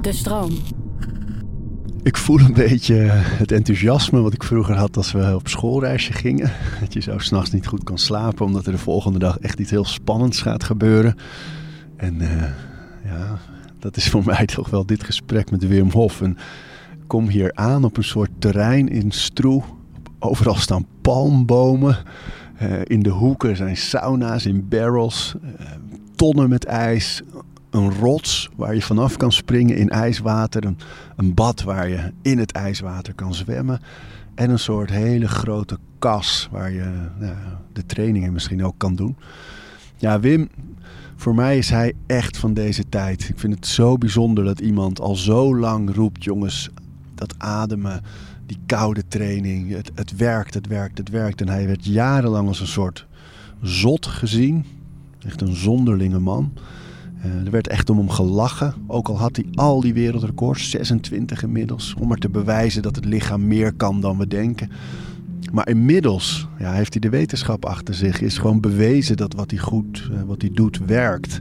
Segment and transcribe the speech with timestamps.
[0.00, 0.50] De stroom.
[2.02, 6.52] Ik voel een beetje het enthousiasme wat ik vroeger had als we op schoolreisje gingen.
[6.80, 9.70] Dat je zo s'nachts niet goed kan slapen omdat er de volgende dag echt iets
[9.70, 11.16] heel spannends gaat gebeuren.
[11.96, 12.42] En uh,
[13.04, 13.38] ja,
[13.78, 16.20] dat is voor mij toch wel dit gesprek met Wim Hof.
[16.20, 16.36] En
[17.06, 19.62] kom hier aan op een soort terrein in Stroe.
[20.18, 21.98] Overal staan palmbomen.
[22.62, 25.34] Uh, in de hoeken zijn sauna's in barrels.
[25.44, 25.66] Uh,
[26.18, 27.22] tonnen met ijs
[27.70, 30.64] een rots waar je vanaf kan springen in ijswater.
[30.64, 30.78] Een,
[31.16, 33.80] een bad waar je in het ijswater kan zwemmen.
[34.34, 37.34] En een soort hele grote kas waar je nou,
[37.72, 39.16] de trainingen misschien ook kan doen.
[39.96, 40.48] Ja, Wim,
[41.16, 43.28] voor mij is hij echt van deze tijd.
[43.28, 46.70] Ik vind het zo bijzonder dat iemand al zo lang roept: jongens,
[47.14, 48.02] dat ademen,
[48.46, 51.40] die koude training, het, het werkt, het werkt, het werkt.
[51.40, 53.06] En hij werd jarenlang als een soort
[53.62, 54.64] zot gezien.
[55.26, 56.52] Echt een zonderlinge man.
[57.24, 58.74] Uh, er werd echt om hem gelachen.
[58.86, 61.94] Ook al had hij al die wereldrecords, 26 inmiddels.
[62.00, 64.70] Om maar te bewijzen dat het lichaam meer kan dan we denken.
[65.52, 68.20] Maar inmiddels ja, heeft hij de wetenschap achter zich.
[68.20, 71.40] Is gewoon bewezen dat wat hij goed, uh, wat hij doet, werkt.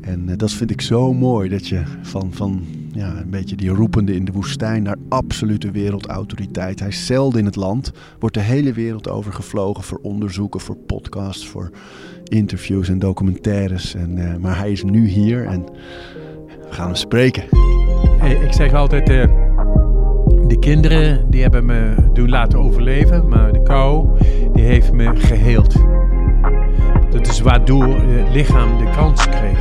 [0.00, 1.48] En uh, dat vind ik zo mooi.
[1.48, 6.78] Dat je van, van ja, een beetje die roepende in de woestijn naar absolute wereldautoriteit.
[6.78, 7.92] Hij is zelden in het land.
[8.18, 11.70] Wordt de hele wereld over gevlogen voor onderzoeken, voor podcasts, voor
[12.28, 13.94] interviews en documentaires.
[13.94, 15.64] En, uh, maar hij is nu hier en
[16.46, 17.44] we gaan hem spreken.
[18.18, 19.24] Hey, ik zeg altijd, uh,
[20.46, 24.08] de kinderen die hebben me doen laten overleven, maar de kou
[24.54, 25.74] die heeft me geheeld.
[27.10, 29.58] Dat is waardoor het lichaam de kans kreeg.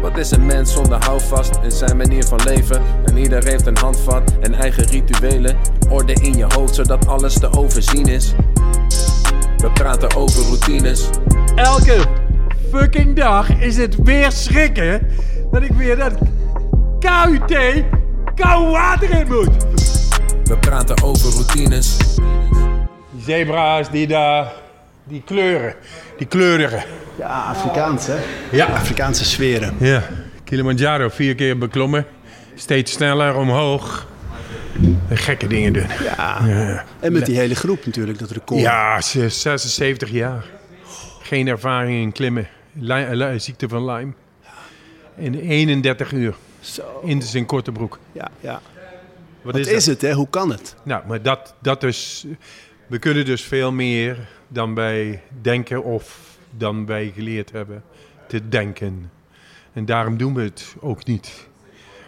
[0.00, 2.82] Wat is een mens zonder houvast in zijn manier van leven?
[3.04, 5.56] En ieder heeft een handvat en eigen rituelen.
[5.90, 8.34] Orde in je hoofd zodat alles te overzien is.
[9.56, 11.10] We praten over routines.
[11.56, 12.04] Elke
[12.70, 15.10] fucking dag is het weer schrikken
[15.50, 16.12] dat ik weer dat
[17.00, 17.84] KUT
[18.34, 19.66] koud water in moet.
[20.44, 21.96] We praten over routines.
[23.10, 24.52] Die zebra's die daar,
[25.04, 25.74] die kleuren,
[26.18, 26.84] die kleurige.
[27.18, 28.16] Ja, Afrikaans hè?
[28.50, 28.66] Ja.
[28.66, 29.74] Afrikaanse sferen.
[29.78, 30.02] Ja,
[30.44, 32.06] Kilimanjaro vier keer beklommen,
[32.54, 34.06] steeds sneller omhoog.
[35.10, 35.86] Gekke dingen doen.
[36.16, 36.40] Ja.
[36.46, 36.84] ja.
[37.00, 38.60] En met die hele groep natuurlijk, dat record.
[38.60, 40.44] Ja, 76 jaar.
[41.26, 42.48] Geen ervaring in klimmen.
[42.72, 44.12] Lyme, ziekte van Lyme.
[45.16, 46.34] In 31 uur.
[46.60, 47.00] Zo.
[47.04, 47.98] In zijn korte broek.
[48.12, 48.60] Ja, ja.
[49.42, 50.12] Wat, Wat is, het, hè?
[50.12, 50.76] Hoe kan het?
[50.82, 52.26] Nou, maar dat, dat dus...
[52.86, 57.82] We kunnen dus veel meer dan wij denken of dan wij geleerd hebben
[58.28, 59.10] te denken.
[59.72, 61.48] En daarom doen we het ook niet.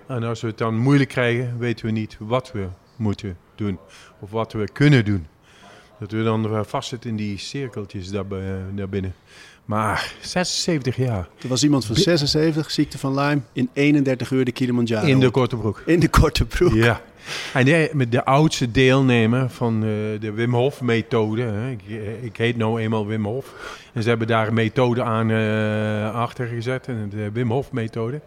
[0.06, 3.78] En als we het dan moeilijk krijgen, weten we niet wat we moeten doen.
[4.18, 5.26] Of wat we kunnen doen.
[5.98, 8.26] Dat we dan vastzitten in die cirkeltjes daar,
[8.88, 9.14] binnen.
[9.64, 11.28] Maar 76 jaar.
[11.42, 15.06] Er was iemand van 76, ziekte van Lyme, in 31 uur de Kilimanjaro.
[15.06, 15.82] In de korte broek.
[15.86, 16.72] In de korte broek.
[16.72, 17.00] Ja.
[17.54, 21.52] En de, met de oudste deelnemer van uh, de Wim Hof methode.
[21.70, 23.54] Ik, ik, heet nou eenmaal Wim Hof.
[23.92, 25.30] En ze hebben daar een methode aan
[26.12, 26.84] achter gezet.
[27.10, 28.20] De Wim Hof methode.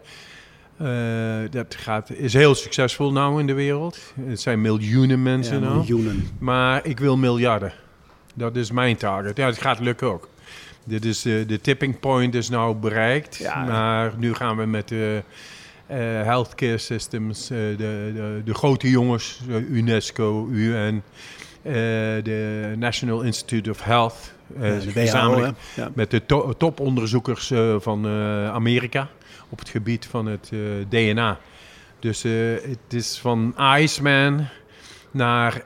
[0.80, 3.98] Uh, dat gaat, is heel succesvol nou in de wereld.
[4.26, 5.74] Het zijn miljoenen mensen ja, nou.
[5.76, 6.28] miljoenen.
[6.38, 7.72] Maar ik wil miljarden.
[8.34, 9.36] Dat is mijn target.
[9.36, 10.28] Ja, het gaat lukken ook.
[10.84, 13.36] Dit is uh, de tipping point is nou bereikt.
[13.36, 15.22] Ja, maar nu gaan we met de
[15.90, 19.40] uh, healthcare systems, de, de, de, grote jongens,
[19.70, 21.02] UNESCO, UN,
[22.22, 24.32] de National Institute of Health.
[24.60, 25.90] Ja, gezamenlijk ja.
[25.94, 28.06] met de to toponderzoekers van
[28.52, 29.08] Amerika
[29.52, 31.38] op het gebied van het uh, DNA.
[31.98, 34.46] Dus uh, het is van Iceman
[35.10, 35.62] naar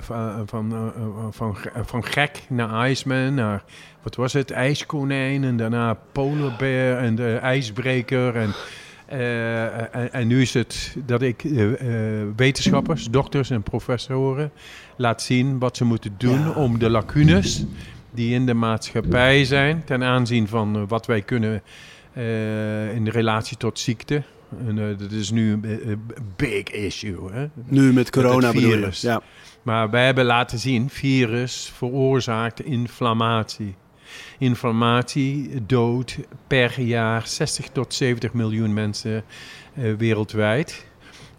[0.00, 0.92] van, van,
[1.30, 3.64] van, van gek naar Iceman, naar
[4.02, 8.54] wat was het, ijskonijn en daarna polarbear en de ijsbreker en
[9.06, 11.44] en, en, nu is het dat ik
[12.36, 14.52] wetenschappers, dokters en professoren
[14.96, 16.50] laat zien wat ze moeten doen Ja.
[16.50, 17.64] om de lacunes
[18.14, 21.62] die in de maatschappij zijn ten aanzien van eh, wat wij kunnen
[22.12, 24.22] eh, in relatie tot ziekte.
[24.66, 26.02] En, eh, dat is nu een een
[26.36, 27.32] big issue.
[27.32, 27.46] Hè?
[27.64, 28.58] Nu met corona je.
[28.58, 29.00] virus.
[29.00, 29.22] Ja.
[29.62, 33.74] Maar wij hebben laten zien, virus veroorzaakt inflammatie.
[34.38, 39.24] Inflammatie doodt per jaar 60 tot 70 miljoen mensen
[39.74, 40.86] eh, wereldwijd.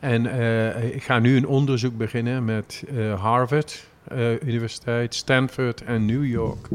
[0.03, 3.92] En eh, ik ga nu een onderzoek beginnen met eh, Harvard eh,
[4.43, 6.67] Universiteit, Stanford en New York.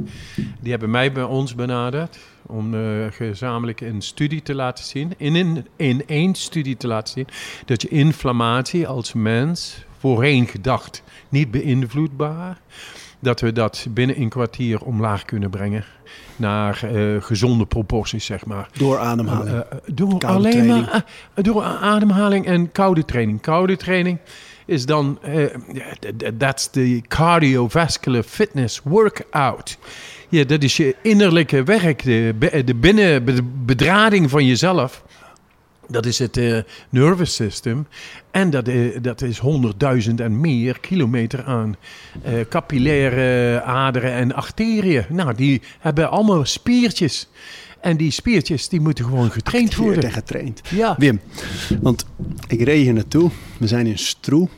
[0.60, 2.80] Die hebben mij bij ons benaderd om eh,
[3.10, 5.12] gezamenlijk een studie te laten zien.
[5.16, 7.26] In, in, in één studie te laten zien
[7.64, 12.60] dat je inflammatie als mens voorheen gedacht niet beïnvloedbaar.
[13.20, 15.84] Dat we dat binnen een kwartier omlaag kunnen brengen
[16.36, 18.68] naar eh, gezonde proporties, zeg maar.
[18.72, 19.48] Door ademhaling.
[19.48, 20.86] Uh, door Koude alleen training.
[20.86, 21.04] maar
[21.34, 23.40] door ademhaling en koude training.
[23.40, 24.18] Koude training
[24.68, 25.44] is dan, uh,
[26.38, 29.78] that's the cardiovascular fitness workout.
[30.28, 32.34] Ja, dat is je innerlijke werk, de,
[32.64, 35.02] de binnenbedrading van jezelf.
[35.86, 37.86] Dat is het uh, nervous system.
[38.30, 41.76] En dat, uh, dat is honderdduizend en meer kilometer aan
[42.26, 45.04] uh, capillaire aderen en arteriën.
[45.08, 47.28] Nou, die hebben allemaal spiertjes.
[47.88, 50.02] En die spiertjes die moeten gewoon getraind worden.
[50.02, 50.60] En getraind.
[50.68, 50.94] Ja.
[50.98, 51.20] Wim,
[51.80, 52.06] want
[52.48, 53.30] ik reed hier naartoe.
[53.58, 54.48] We zijn in Stroe.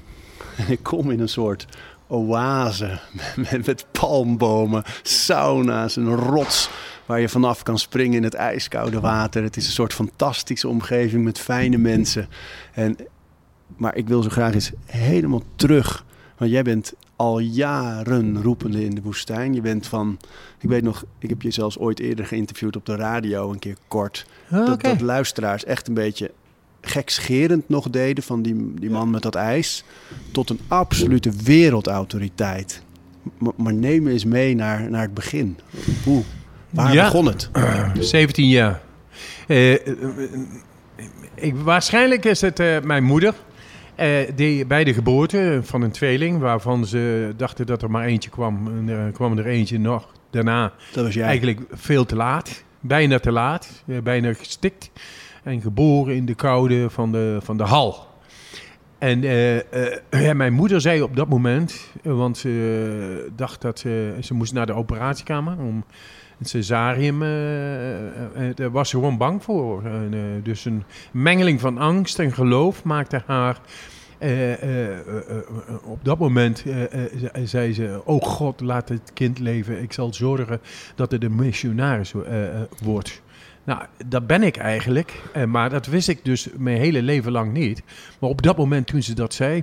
[0.57, 1.67] En ik kom in een soort
[2.07, 2.99] oase
[3.51, 6.71] met, met palmbomen, sauna's, een rots
[7.07, 9.43] waar je vanaf kan springen in het ijskoude water.
[9.43, 12.29] Het is een soort fantastische omgeving met fijne mensen.
[12.73, 12.97] En,
[13.77, 16.05] maar ik wil zo graag eens helemaal terug.
[16.37, 19.55] Want jij bent al jaren roepende in de woestijn.
[19.55, 20.19] Je bent van,
[20.61, 23.77] ik weet nog, ik heb je zelfs ooit eerder geïnterviewd op de radio, een keer
[23.89, 24.27] kort.
[24.51, 26.31] Ah, dat, luisteraars echt een beetje
[26.81, 29.85] gekscherend nog deden van die, die man met dat ijs.
[30.33, 32.83] Tot een absolute wereldautoriteit.
[33.39, 35.59] Maar, maar neem eens mee naar, naar het begin.
[36.05, 36.23] Hoe?
[36.71, 37.05] Waar Ja.
[37.05, 37.51] begon het?
[37.99, 38.81] 17 jaar.
[39.47, 39.95] Eh, eh,
[41.35, 43.35] ik, waarschijnlijk is het eh, mijn moeder.
[44.01, 48.31] Eh, die bij de geboorte van een tweeling, waarvan ze dachten dat er maar eentje
[48.31, 50.73] kwam, en er kwam er eentje nog daarna.
[50.93, 51.25] Dat was jij.
[51.27, 52.65] Eigenlijk veel te laat.
[52.81, 53.83] Bijna te laat.
[53.87, 54.91] eh, bijna gestikt.
[55.43, 58.09] En geboren in de koude van de, van de hal.
[59.01, 63.79] En eh, eh, ja, mijn moeder zei op dat moment, eh, want ze dacht dat
[63.79, 65.85] ze, ze moest naar de operatiekamer om
[66.39, 67.19] een cesarium.
[68.55, 69.85] daar was ze gewoon bang voor.
[69.85, 73.61] En, dus een mengeling van angst en geloof maakte haar.
[75.85, 79.83] op dat moment ze- zei ze: Oh God, laat het kind leven.
[79.83, 80.61] Ik zal zorgen
[80.95, 82.15] dat het een missionaris
[82.83, 83.23] wordt.
[83.65, 85.23] Nou, dat ben ik eigenlijk.
[85.33, 87.83] Eh, maar dat wist ik dus mijn hele leven lang niet.
[88.19, 89.63] Maar op dat moment toen ze dat zei,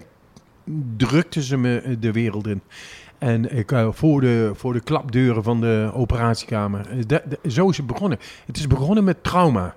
[0.98, 2.62] drukte ze me eh, de wereld in.
[3.18, 6.88] En ik, eh, voor, de, voor de klapdeuren van de operatiekamer.
[7.48, 8.20] Zo is het begonnen.
[8.46, 9.76] Het is begonnen met trauma.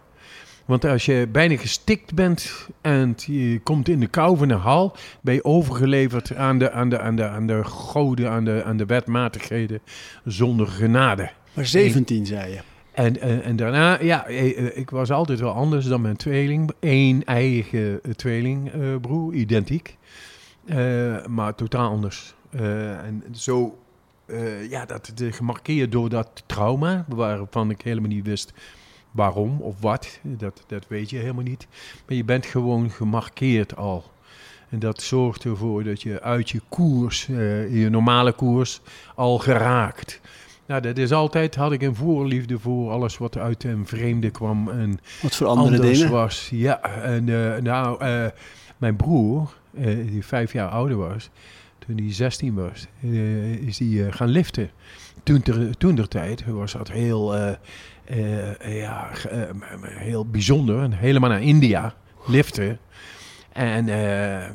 [0.65, 4.97] Want als je bijna gestikt bent en je komt in de kou van de hal,
[5.21, 8.77] ben je overgeleverd aan de, aan de, aan de, aan de goden, aan de, aan
[8.77, 9.81] de wetmatigheden,
[10.25, 11.31] zonder genade.
[11.55, 12.61] Maar 17 zei je.
[13.01, 16.71] En, en, en daarna, ja, eh, eh, ik was altijd wel anders dan mijn tweeling.
[16.81, 19.97] Eén eigen eh, tweelingbroer, identiek.
[20.67, 22.35] Eh, maar totaal anders.
[22.51, 23.79] Eh, en zo,
[24.27, 28.53] eh, ja, dat gemarkeerd door dat trauma, waarvan ik helemaal niet wist
[29.11, 30.19] waarom of wat.
[30.23, 31.67] Dat, dat weet je helemaal niet.
[32.07, 34.05] Maar je bent gewoon gemarkeerd al.
[34.69, 38.81] En dat zorgt ervoor dat je uit je koers, eh, je normale koers,
[39.15, 40.21] al geraakt.
[40.71, 44.69] Nou, dat is altijd, had ik een voorliefde voor alles wat uit een vreemde kwam
[44.69, 46.13] en Wat voor andere anders dingen?
[46.13, 46.49] was.
[46.53, 48.27] Ja, en eh, nou, eh,
[48.77, 51.31] mijn broer, eh, die vijf jaar ouder was,
[51.79, 52.87] toen hij 16 was,
[53.67, 54.71] is hij eh, gaan liften.
[55.23, 57.37] Toen ter, toen der tijd was dat heel,
[58.65, 59.11] ja,
[59.83, 60.83] heel bijzonder.
[60.83, 61.95] En helemaal naar India
[62.27, 62.79] liften.
[63.53, 63.85] En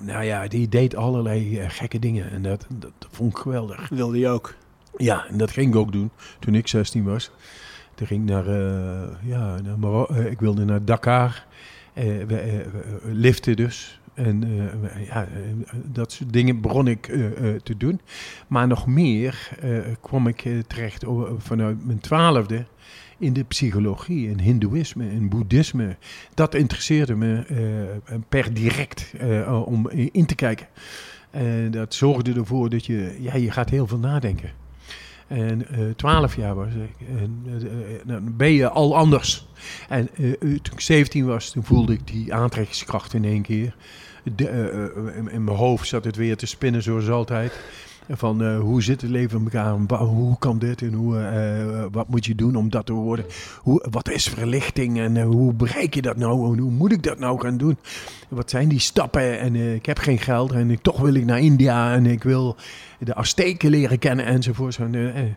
[0.05, 2.31] nou ja, die deed allerlei gekke dingen.
[2.31, 3.89] En dat, dat, dat vond ik geweldig.
[3.89, 4.55] Wilde je ook.
[4.97, 7.31] Ja, en dat ging ik ook doen toen ik 16 was.
[7.95, 9.57] Toen ging ik eh, ja,
[10.09, 11.45] eh, ik wilde naar Dakar,
[11.93, 12.05] eh,
[13.03, 13.99] liften dus.
[14.13, 14.43] En
[15.07, 15.27] ja,
[15.85, 17.01] dat soort dingen begon ik
[17.63, 18.01] te doen.
[18.47, 19.49] Maar nog meer
[20.01, 21.03] kwam ik terecht
[21.37, 22.65] vanuit mijn twaalfde
[23.17, 25.95] in de psychologie, in hindoeïsme, in boeddhisme.
[26.33, 27.43] Dat interesseerde me
[28.29, 29.13] per direct
[29.65, 30.67] om in te kijken.
[31.31, 34.64] En dat zorgde ervoor dat je, ja, je gaat heel veel nadenken.
[35.27, 37.07] En eh, twaalf jaar was ik.
[37.19, 39.45] En eh, eh, dan ben je al anders.
[39.89, 43.75] En toen ik 17 was, toen voelde ik die aantrekkingskracht in één keer.
[45.29, 47.59] In mijn hoofd zat het weer te spinnen zoals altijd.
[48.09, 49.97] Van eh, hoe zit het leven in elkaar?
[49.97, 50.81] Hoe kan dit?
[50.81, 53.25] En hoe, eh, wat moet je doen om dat te worden?
[53.59, 54.99] Hoe, wat is verlichting?
[54.99, 56.59] En eh, hoe bereik je dat nou?
[56.59, 57.77] Hoe moet ik dat nou gaan doen?
[58.29, 59.39] Wat zijn die stappen?
[59.39, 60.51] En eh, ik heb geen geld.
[60.51, 61.93] En toch wil ik naar India.
[61.93, 62.55] En ik wil
[62.99, 64.77] de Azteken leren kennen enzovoort.
[64.77, 65.29] En, eh, eh,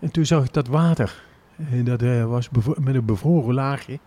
[0.00, 1.22] en toen zag ik dat water.
[1.70, 2.48] En dat eh, was
[2.80, 3.98] met een bevroren laagje.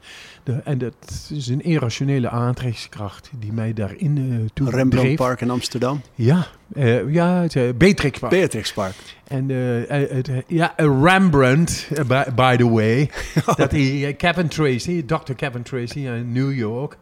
[0.43, 5.15] De, en dat is een irrationele aantrekkingskracht die mij daarin eh toe Rembrandt.
[5.15, 6.01] Park in Amsterdam.
[6.15, 8.31] Ja, eh, ja het uh, Beatrixpark.
[8.31, 8.95] Beatrix Park.
[9.27, 13.09] En het, ja, Rembrandt, by, by the way,
[13.57, 15.33] dat die Kevin Tracy, Dr.
[15.35, 16.97] Kevin Tracy in New York,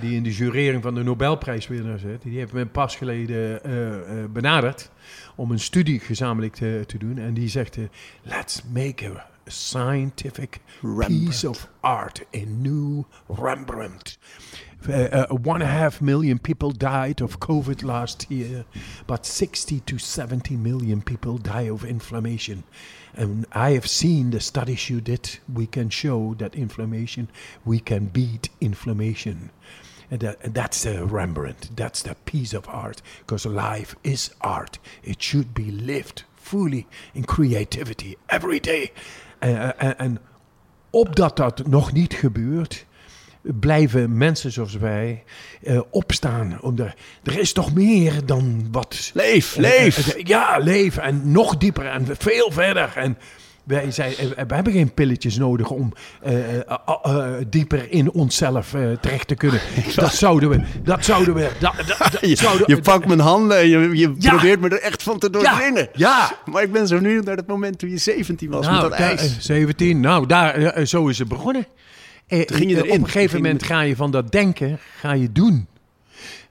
[0.00, 3.60] die in de jurering van de Nobelprijswinnaar zit, die heeft me pas geleden
[4.32, 4.90] benaderd
[5.34, 7.18] om een studie gezamenlijk te, te doen.
[7.18, 7.78] En die zegt,
[8.22, 11.26] let's make a scientific Rembrandt.
[11.26, 14.16] piece of art a New Rembrandt.
[14.88, 18.64] Uh, uh, one and a half million people died of COVID last year,
[19.06, 22.64] but 60 to 70 million people die of inflammation.
[23.14, 25.38] And I have seen the studies you did.
[25.52, 27.28] We can show that inflammation,
[27.64, 29.50] we can beat inflammation.
[30.10, 31.76] And, that, and that's the Rembrandt.
[31.76, 33.00] That's the piece of art.
[33.20, 34.78] Because life is art.
[35.04, 38.92] It should be lived fully in creativity every day.
[39.96, 40.18] En
[40.90, 42.86] opdat dat nog niet gebeurt,
[43.42, 45.24] blijven mensen zoals wij
[45.62, 46.58] eh, opstaan.
[46.60, 46.92] Om de,
[47.22, 49.10] er is toch meer dan wat.
[49.14, 50.26] Leef, leef.
[50.28, 50.96] ja, leef.
[50.96, 52.92] En nog dieper en veel verder.
[52.96, 53.18] En
[53.70, 59.28] wij zijn, eh, we hebben geen pilletjes nodig om eh, eh, dieper in onszelf terecht
[59.28, 59.60] te kunnen.
[59.94, 60.60] Dat zouden we.
[60.82, 61.50] Dat zouden we.
[61.58, 64.30] Dat, dat, dat Je, zouden, je pakt mijn handen en je, je Ja.
[64.30, 65.88] probeert me er echt van te doordringen.
[65.92, 66.32] Ja.
[66.44, 68.98] Maar ik ben zo nu naar het moment toen je 17 was Nou, met dat
[68.98, 69.22] daar- ijs.
[69.36, 70.00] eh, 17.
[70.00, 71.66] Nou, daar, zo is het begonnen.
[72.26, 72.90] Eh, Toen ging je erin.
[72.90, 75.66] Op een gegeven moment ga je van dat denken, ga je doen.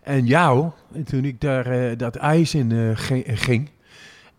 [0.03, 0.69] En jou,
[1.05, 2.97] toen ik daar dat ijs in
[3.35, 3.69] ging,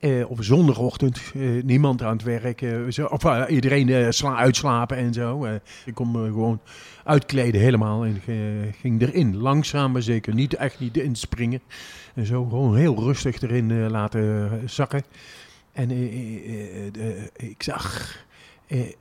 [0.00, 5.46] eh, op zondagochtend, eh, niemand aan het werk, eh, of iedereen sla, uitslapen en zo.
[5.84, 6.60] ik kon me gewoon
[7.04, 8.22] uitkleden helemaal en
[8.80, 9.36] ging erin.
[9.36, 11.60] Langzaam maar zeker, niet echt niet inspringen.
[12.14, 15.02] En zo gewoon heel rustig erin laten zakken.
[15.72, 15.90] En
[17.36, 18.16] ik zag,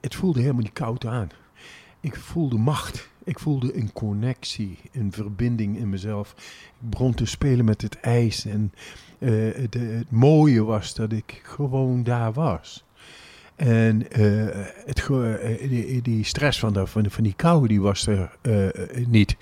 [0.01, 1.29] het voelde helemaal niet koud aan.
[1.99, 3.09] Ik voelde macht.
[3.29, 6.35] Ik voelde een connectie, een verbinding in mezelf.
[6.81, 8.45] Ik begon te spelen met het ijs.
[8.45, 8.73] En
[9.19, 9.77] eh, het,
[10.11, 12.85] mooie was dat ik gewoon daar was.
[13.55, 18.37] En eh, het, eh, die, stress van, de, van, die kou, die was er
[19.07, 19.35] niet.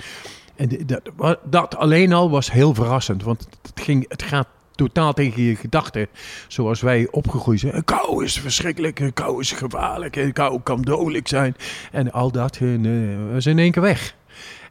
[0.56, 3.24] En dat, dat alleen al was heel verrassend.
[3.24, 6.08] Want het, ging, het gaat totaal tegen je gedachten.
[6.48, 7.84] Zoals wij opgegroeid zijn.
[7.84, 11.56] Kou is verschrikkelijk, kou is gevaarlijk, en kou kan dodelijk zijn.
[11.92, 14.16] En al dat en, eh, was in één keer weg.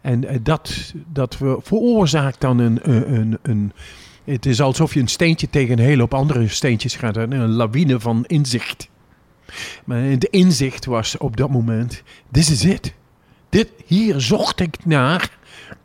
[0.00, 3.72] En eh, dat, dat we- veroorzaakt dan een, een, een, een...
[4.24, 7.16] Het is alsof je een steentje tegen een hele hoop andere steentjes gaat.
[7.16, 8.88] Een, een lawine van inzicht.
[9.84, 12.02] Maar het inzicht was op dat moment...
[12.32, 12.94] This is it.
[13.48, 15.30] Dit, hier zocht ik naar.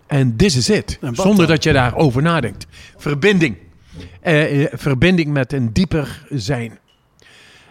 [0.07, 2.67] En this is wat Zonder dat je daarover nadenkt.
[2.97, 3.57] Verbinding.
[4.21, 6.79] Eh, eh, verbinding met een dieper zijn.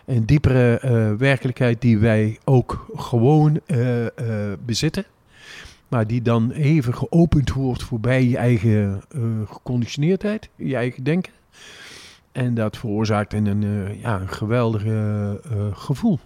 [0.04, 4.06] Een diepere eh, werkelijkheid die wij ook gewoon eh,
[4.64, 5.04] bezitten.
[5.88, 9.02] Maar die dan even geopend wordt voorbij je eigen
[9.46, 11.32] geconditioneerdheid, je eigen denken.
[12.32, 13.64] En dat veroorzaakt een,
[14.00, 14.82] ja, een geweldig
[15.72, 16.18] gevoel.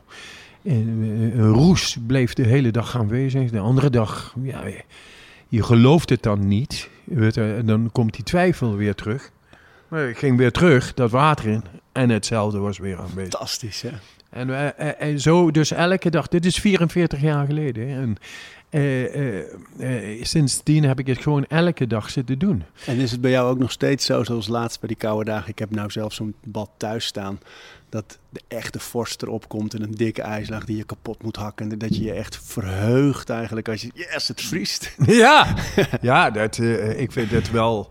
[0.63, 0.89] En,
[1.35, 3.51] een roes bleef de hele dag aanwezig.
[3.51, 4.63] De andere dag, ja,
[5.49, 6.89] je, gelooft het dan niet.
[7.35, 9.33] En dan komt die twijfel weer terug.
[9.95, 11.65] Ik ging weer terug, dat water in.
[11.93, 13.31] En hetzelfde was weer aanwezig.
[13.31, 13.91] Fantastisch, hè?
[14.35, 16.29] En, eh, eh, en zo dus elke dag.
[16.29, 17.89] Dit is 44 jaar geleden.
[17.89, 18.17] En
[18.71, 22.65] eh, sindsdien heb ik het gewoon elke dag zitten doen.
[22.87, 25.51] En is het bij jou ook nog steeds zo, zoals laatst bij die koude dagen?
[25.51, 27.41] Ik heb nou zelf zo'n bad thuis staan.
[27.89, 31.73] Dat de echte vorst erop komt en een dikke ijslaag die je kapot moet hakken.
[31.73, 34.95] En dat je je echt verheugt eigenlijk als je, yes, het vriest.
[35.07, 35.55] Ja,
[36.01, 36.59] ja dat,
[36.97, 37.91] ik vind het wel...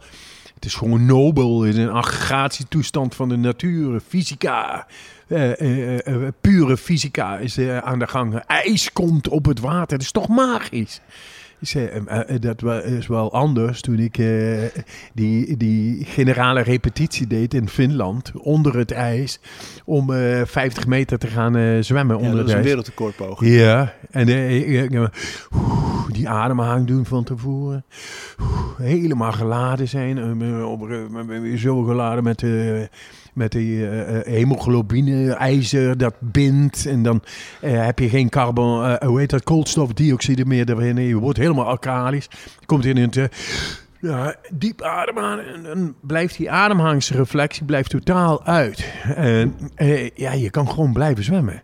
[0.64, 1.62] Het is gewoon nobel.
[1.62, 4.00] Het is een aggregatietoestand van de natuur.
[4.08, 4.88] Fysica.
[5.28, 8.36] eh, eh, eh, pure fysica is aan de gang.
[8.36, 9.98] IJs komt op het water.
[9.98, 11.00] Dat is toch magisch?
[11.64, 14.28] Is, eh, eh, dat is wel anders toen ik eh,
[15.14, 18.32] die, die generale repetitie deed in Finland.
[18.42, 19.40] Onder het ijs.
[19.86, 23.56] Om eh 50 meter te gaan zwemmen Ja, onder dat het is een wereldrecordpoging.
[23.56, 24.26] Ja, en
[26.12, 27.86] die ademhaling doen van tevoren.
[28.78, 31.58] Helemaal geladen zijn.
[31.58, 32.90] Zo geladen met, de
[33.34, 36.86] met die eh, eh, hemoglobine, ijzer dat bindt.
[36.86, 37.24] En dan
[37.62, 40.98] eh, heb je geen carbon, hoe heet dat, koolstofdioxide meer erin.
[40.98, 42.28] Je wordt helemaal alkalisch.
[42.66, 43.30] Komt in het...
[44.00, 48.86] ja, diep ademen en dan blijft die ademhalingsreflectie blijft totaal uit.
[49.16, 51.64] En eh, ja, je kan gewoon blijven zwemmen.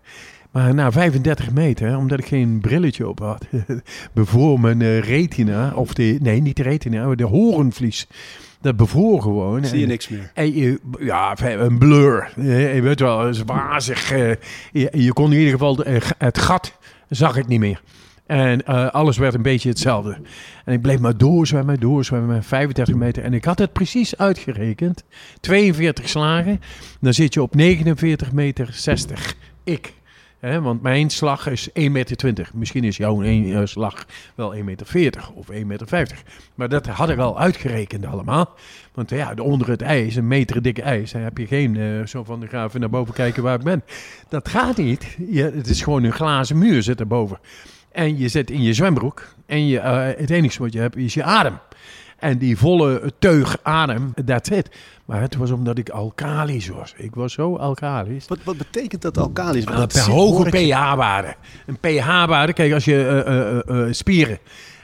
[0.52, 3.46] Maar na 35 meter, omdat ik geen brilletje op had,
[4.14, 8.08] bevroor mijn retina, of de, nee, niet de retina, de horenvlies.
[8.62, 9.66] Dat bevroor gewoon.
[9.66, 10.32] Zie je En- niks meer.
[10.34, 12.32] en je, ja, een blur.
[12.36, 14.12] Je weet wel, het is wazig.
[14.12, 14.30] eh,
[14.72, 16.78] Je, je kon in ieder geval de- eh, het gat
[17.10, 17.82] zag ik niet meer.
[18.26, 20.18] En eh, alles werd een beetje hetzelfde.
[20.66, 23.24] En ik bleef maar doorzwemmen, doorzwemmen, 35 meter.
[23.24, 25.04] En ik had het precies uitgerekend.
[25.40, 26.62] 42 slagen,
[27.02, 29.36] dan zit je op 49 meter 60.
[29.64, 29.94] Ik.
[30.40, 32.50] Want mijn slag is 1,20 meter.
[32.54, 34.06] Misschien is jouw een, eh, slag
[34.36, 36.24] wel 1,40 meter of 1,50 meter.
[36.56, 38.56] Maar dat had ik al uitgerekend allemaal.
[38.94, 42.06] Want ja, de- onder het ijs, een meter dikke ijs, dan heb je geen eh,
[42.06, 43.84] zo van, ik ga even naar boven kijken waar ik ben.
[44.30, 45.18] Dat gaat niet.
[45.30, 47.40] Je, het is gewoon een glazen muur zit erboven.
[47.92, 51.14] En je zit in je zwembroek en je, eh, het enige wat je hebt is
[51.14, 51.58] je adem.
[52.20, 54.70] En die volle teug adem, that's it.
[55.06, 56.94] Maar het was omdat ik alkalisch was.
[56.98, 58.28] Ik was zo alkalisch.
[58.28, 59.66] Wat, wat betekent dat alkalisch?
[59.66, 61.36] Dat zit- hoge pH-waarde.
[61.66, 64.38] Een pH-waarde, kijk, als je eh, eh, eh, spieren.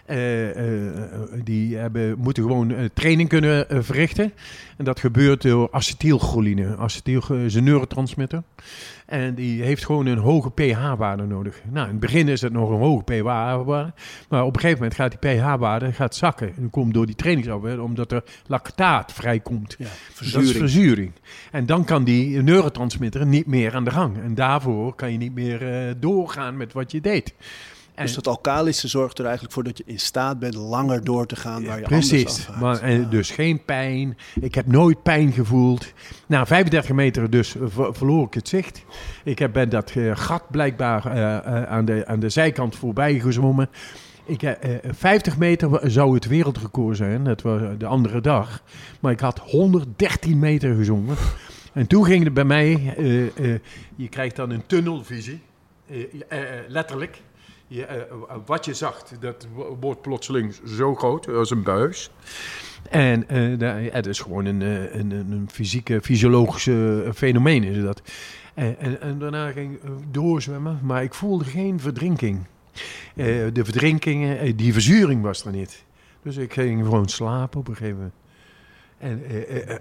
[0.05, 4.33] Eh, eh, eh, die hebben, moeten gewoon training kunnen verrichten.
[4.77, 6.77] En dat gebeurt door acetylcholine.
[6.77, 8.43] Acetyl is een neurotransmitter.
[9.05, 11.61] En die heeft gewoon een hoge pH-waarde nodig.
[11.71, 13.93] Nou, in het begin is het nog een hoge pH-waarde.
[14.29, 16.47] Maar op een gegeven moment gaat die pH-waarde gaat zakken.
[16.47, 19.75] En dat komt door die trainingsarbeid, omdat er lactaat vrijkomt.
[19.77, 20.57] Ja, Dat is verzuring.
[20.57, 21.11] verzuring.
[21.51, 24.17] En dan kan die neurotransmitter niet meer aan de gang.
[24.23, 27.33] En daarvoor kan je niet meer doorgaan met wat je deed.
[27.95, 31.25] En, Dus dat alkalische zorgt er eigenlijk voor dat je in staat bent langer door
[31.25, 32.47] te gaan waar je anders precies.
[32.59, 34.17] Maar, eh, dus geen pijn.
[34.41, 35.93] Ik heb nooit pijn gevoeld.
[36.27, 38.83] Na 35 meter dus ver- verloor ik het zicht.
[39.23, 43.19] Ik heb, ben dat eh, gat blijkbaar eh, eh, aan, de, aan de zijkant voorbij
[43.19, 43.69] gezwommen.
[44.25, 47.23] Ik, eh, eh, 50 meter zou het wereldrecord zijn.
[47.23, 48.61] Dat was de andere dag.
[48.99, 51.15] Maar ik had 113 meter gezongen.
[51.73, 52.93] En toen ging het bij mij...
[52.97, 53.59] eh, eh,
[53.95, 55.41] je krijgt dan een tunnelvisie.
[56.67, 57.21] Letterlijk.
[57.69, 57.85] Eh,
[58.45, 62.09] wat je zag, dat wo- wordt plotseling zo groot als een buis.
[62.89, 63.25] En
[63.59, 68.01] ja, het is gewoon een, eh, een, een, een fysieke, fysiologische fenomeen is dat.
[68.53, 69.79] En, en, daarna ging ik
[70.11, 72.39] doorzwemmen, maar ik voelde geen verdrinking.
[73.15, 75.83] De verdrinkingen, die verzuring was er niet.
[76.21, 78.13] Dus ik ging gewoon slapen op een gegeven moment.
[78.97, 79.23] En,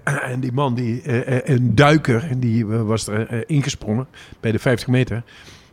[0.32, 1.02] en die man, die,
[1.50, 4.06] een duiker, die was er ingesprongen
[4.40, 5.22] bij de 50 meter.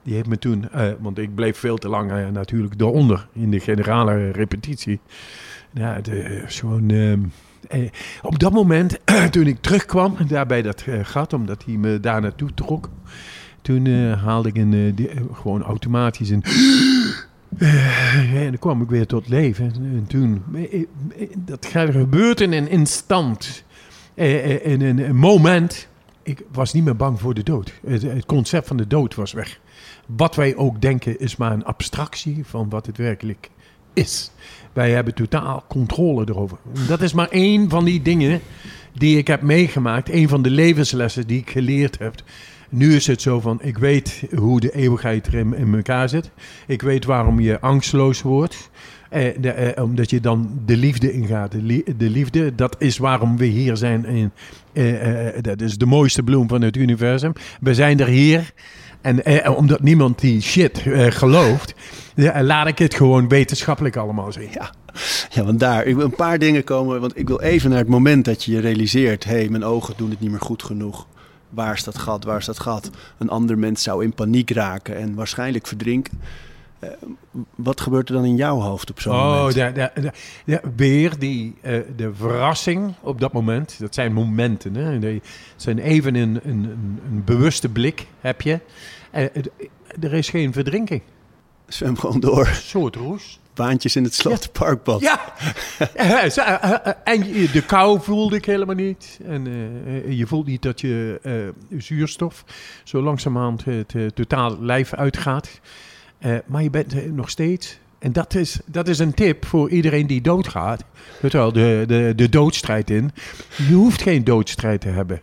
[0.04, 3.52] Die heeft me toen, eh, want ik bleef veel te lang eh, natuurlijk daaronder in
[3.52, 5.00] de generale repetitie.
[5.74, 6.90] Ja, het eh, gewoon.
[6.90, 7.20] ehm,
[7.68, 7.90] eh,
[8.22, 9.00] op dat moment,
[9.32, 12.90] toen ik terugkwam, daar bij dat gat, omdat hij me daar naartoe trok,
[13.62, 14.98] toen haalde ik een,
[15.34, 16.44] gewoon automatisch een.
[18.34, 19.66] En dan kwam ik weer tot leven.
[19.66, 20.44] En toen,
[21.38, 23.64] dat gebeurt in een instant,
[24.14, 25.88] in een, moment.
[26.24, 27.74] Ik was niet meer bang voor de dood.
[27.86, 29.60] Het concept van de dood was weg.
[30.16, 33.50] Wat wij ook denken is maar een abstractie van wat het werkelijk
[33.94, 34.32] is.
[34.74, 36.58] Wij hebben totaal controle erover.
[36.88, 38.42] Dat is maar één van die dingen
[38.94, 40.10] die ik heb meegemaakt.
[40.10, 42.24] Een van de levenslessen die ik geleerd heb.
[42.70, 46.32] Nu is het zo van, ik weet hoe de eeuwigheid er in, in elkaar zit.
[46.68, 48.70] Ik weet waarom je angstloos wordt.
[49.10, 51.52] Eh, eh, omdat je dan de liefde ingaat.
[51.52, 54.06] De, de liefde, dat is waarom we hier zijn.
[54.06, 54.32] In,
[54.74, 57.34] eh, eh, dat is de mooiste bloem van het universum.
[57.62, 58.54] We zijn er hier.
[59.02, 61.74] En eh, omdat niemand die shit eh, gelooft,
[62.16, 64.50] ja, laat ik het gewoon wetenschappelijk allemaal zien.
[64.52, 64.74] Ja.
[65.30, 67.02] ja, want daar, een paar dingen komen.
[67.02, 69.94] Want ik wil even naar het moment dat je je realiseert: hé, hey, mijn ogen
[69.98, 71.08] doen het niet meer goed genoeg.
[71.50, 72.24] Waar is dat gat?
[72.24, 72.90] Waar is dat gat?
[73.18, 76.20] Een ander mens zou in paniek raken en waarschijnlijk verdrinken.
[76.82, 76.90] Eh,
[77.56, 79.56] wat gebeurt er dan in jouw hoofd op zo'n Oh, moment?
[79.56, 80.14] daar, daar-
[80.46, 83.76] ja, weer die, eh, de verrassing op dat moment.
[83.80, 84.76] Dat zijn momenten.
[84.76, 85.00] Hè?
[85.00, 85.22] Die-
[85.56, 86.64] zijn even een, een,
[87.10, 88.60] een, bewuste blik heb je.
[89.12, 89.50] Het-
[90.00, 91.02] er is geen verdrinking.
[91.68, 92.48] Zwem gewoon door.
[92.48, 93.40] Een soort roes.
[93.54, 95.02] Baantjes in het Slotenparkbad.
[95.02, 95.34] Ja,
[97.04, 99.20] en de kou voelde ik helemaal niet.
[99.26, 99.44] En
[100.16, 101.20] je voelt niet dat je
[101.78, 102.44] zuurstof
[102.84, 105.60] zo langzamerhand het totaal lijf uitgaat.
[106.22, 107.80] Eh, maar je bent eh, nog steeds...
[108.00, 110.84] En dat is, dat is een tip voor iedereen die doodgaat.
[111.20, 113.12] Weet wel, de, de, de doodstrijd in.
[113.68, 115.22] Je hoeft geen doodstrijd te hebben.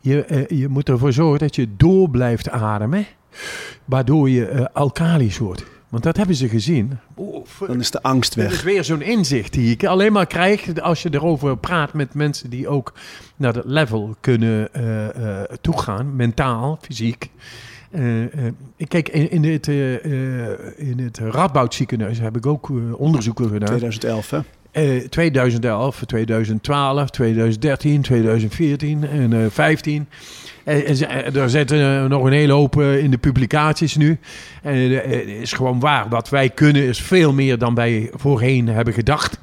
[0.00, 3.06] Je, eh, je moet ervoor zorgen dat je door blijft ademen.
[3.84, 5.64] Waardoor je alkalisch wordt.
[5.88, 6.98] Want dat hebben ze gezien.
[7.66, 8.62] Dan is de angst dat is weg.
[8.62, 12.68] weer zo'n inzicht die ik alleen maar krijg als je erover praat met mensen die
[12.68, 12.92] ook
[13.36, 14.68] naar dat level kunnen
[15.60, 17.30] toegaan, mentaal, fysiek.
[17.94, 18.28] Eh, eh,
[18.76, 19.92] ik kijk, in, in, het, eh,
[20.88, 23.68] in het Radboud ziekenhuis heb ik ook onderzoeken gedaan.
[23.68, 24.38] 2011, hè?
[24.70, 30.06] eh, 2011, 2012, 2013, 2014 en eh 15.
[30.64, 34.18] En, en ze- eh, er zitten nog een hele hoop in de publicaties nu.
[34.62, 36.08] En het is gewoon waar.
[36.08, 39.38] Wat wij kunnen is veel meer dan wij voorheen hebben gedacht.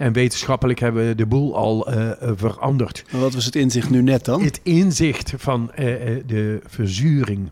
[0.00, 3.04] En wetenschappelijk hebben we de boel al eh, veranderd.
[3.12, 4.42] Maar wat was het inzicht nu net dan?
[4.42, 7.50] Het inzicht van eh, eh, de verzuring.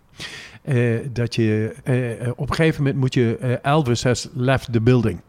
[1.12, 1.74] Dat je
[2.36, 5.20] op een gegeven moment moet je eh, Elvis has left the building.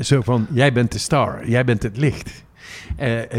[0.00, 2.44] Zo van jij bent de star, jij bent het licht.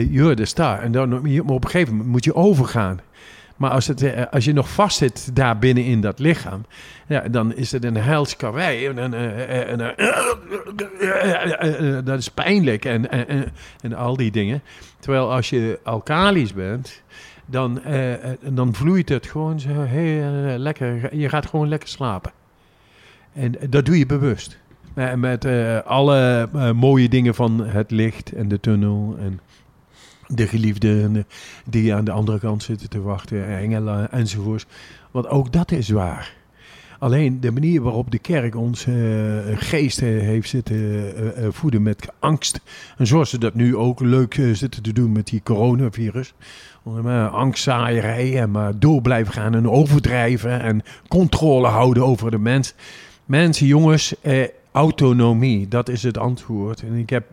[0.10, 0.80] You're the star.
[0.80, 3.00] En dan maar op een gegeven moment moet je overgaan.
[3.58, 6.66] Maar als, het, eh, als je nog vastzit daar binnen in dat lichaam,
[7.08, 8.88] ja, dan is het een hels karwei.
[8.88, 9.80] En, eh, eh,
[11.80, 14.62] en, dat is pijnlijk en, en, en, al die dingen.
[15.00, 17.02] Terwijl als je alkalisch bent,
[17.46, 21.16] dan, eh, dan vloeit het gewoon zo heel lekker.
[21.16, 22.32] Je gaat gewoon lekker slapen.
[23.34, 24.58] En dat doe je bewust.
[25.16, 25.46] Met
[25.86, 29.40] alle mooie dingen van het licht en de tunnel en
[30.28, 31.26] de geliefden
[31.66, 34.66] die aan de andere kant zitten te wachten, engelen enzovoorts.
[35.12, 36.36] Want ook dat is waar.
[37.00, 38.96] Alleen de manier waarop de kerk ons eh,
[39.56, 42.60] geest eh, heeft zitten eh, voeden met angst.
[42.98, 46.34] En zoals ze dat nu ook leuk zitten te doen met die coronavirus.
[46.84, 52.74] Maar angstzaaierij en maar door blijven gaan en overdrijven en controle houden over de mens.
[53.26, 54.14] Mensen, jongens,
[54.78, 56.82] autonomie, dat is het antwoord.
[56.82, 57.26] En ik heb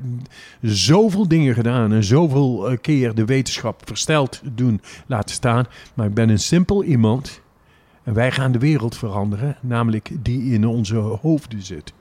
[0.63, 5.67] zoveel dingen gedaan en zoveel eh, keer de wetenschap versteld doen laten staan.
[5.95, 7.41] Maar ik ben een simpel iemand.
[8.03, 11.93] En wij gaan de wereld veranderen, namelijk die in onze hoofden zit.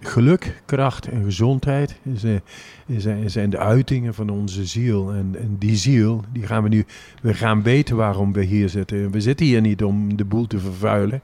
[0.00, 2.40] Geluk, kracht en gezondheid zijn,
[2.96, 5.12] zijn, zijn de uitingen van onze ziel.
[5.12, 6.84] En, en die ziel, die gaan we nu,
[7.22, 9.10] we gaan weten waarom we hier zitten.
[9.10, 11.22] We zitten hier niet om de boel te vervuilen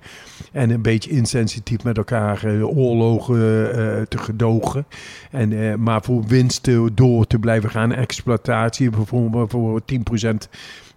[0.53, 4.87] en een beetje insensitief met elkaar eh, oorlogen eh, te gedogen.
[5.31, 10.49] En, eh, maar voor winst eh, door te blijven gaan, exploitatie bijvoorbeeld voor 10%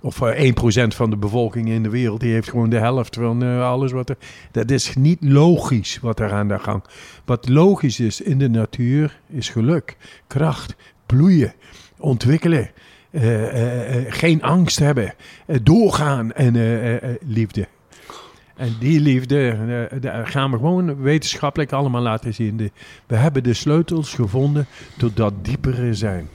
[0.04, 0.52] of eh,
[0.84, 3.92] 1% van de bevolking in de wereld, die heeft gewoon de helft van eh, alles
[3.92, 4.18] wat er.
[4.52, 6.84] Dat is niet logisch wat er aan de gang.
[7.26, 11.54] Wat logisch is in de natuur is geluk, kracht, bloeien,
[11.98, 12.70] ontwikkelen.
[13.12, 15.14] eh, eh, eh, geen angst hebben,
[15.46, 17.68] eh, doorgaan en eh, eh, eh, liefde.
[18.56, 19.50] En die liefde
[19.92, 22.72] eh, daar gaan we gewoon wetenschappelijk allemaal laten zien.
[23.08, 24.66] We hebben de sleutels gevonden
[24.98, 26.28] tot dat diepere zijn.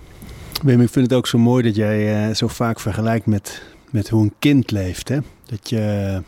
[0.63, 4.09] Wim, ik vind het ook zo mooi dat jij eh, zo vaak vergelijkt met, met
[4.09, 5.09] hoe een kind leeft.
[5.09, 5.19] Hè?
[5.47, 6.23] Dat je,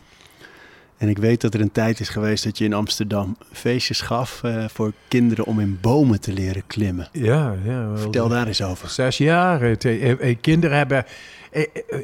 [0.97, 4.43] en ik weet dat er een tijd is geweest dat je in Amsterdam feestjes gaf
[4.43, 7.09] eh, voor kinderen om in bomen te leren klimmen.
[7.11, 7.87] Ja, ja.
[7.87, 8.89] wel- Vertel daar eens over.
[8.89, 9.61] Zes jaar.
[9.61, 11.05] Eh, kinderen hebben,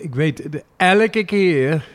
[0.02, 0.44] ik weet,
[0.78, 1.88] elke keer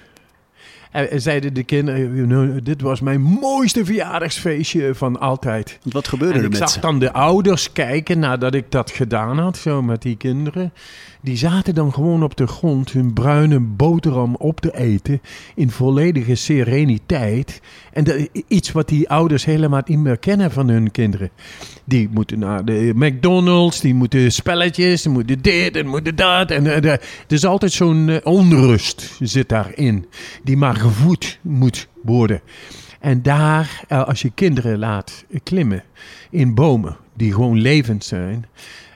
[0.92, 5.78] eh, zeiden de kinderen, you know, dit was mijn mooiste verjaardagsfeestje van altijd.
[5.82, 6.80] Wat gebeurde En er ik met zag ze?
[6.80, 10.72] dan de ouders kijken nadat ik dat gedaan had, zo met die kinderen.
[11.24, 15.20] Die zaten dan gewoon op de grond hun bruine boterham op te eten
[15.54, 17.60] in volledige sereniteit.
[17.92, 21.30] En iets wat die ouders helemaal niet meer kennen van hun kinderen.
[21.84, 26.50] Die moeten naar de McDonald's, die moeten spelletjes, die moeten dit en moeten dat.
[26.50, 30.06] En eh, er is altijd zo'n eh, onrust zit daarin,
[30.44, 32.40] die maar gevoed moet worden.
[33.00, 35.84] En daar, eh, als je kinderen laat klimmen
[36.30, 38.46] in bomen die gewoon levend zijn.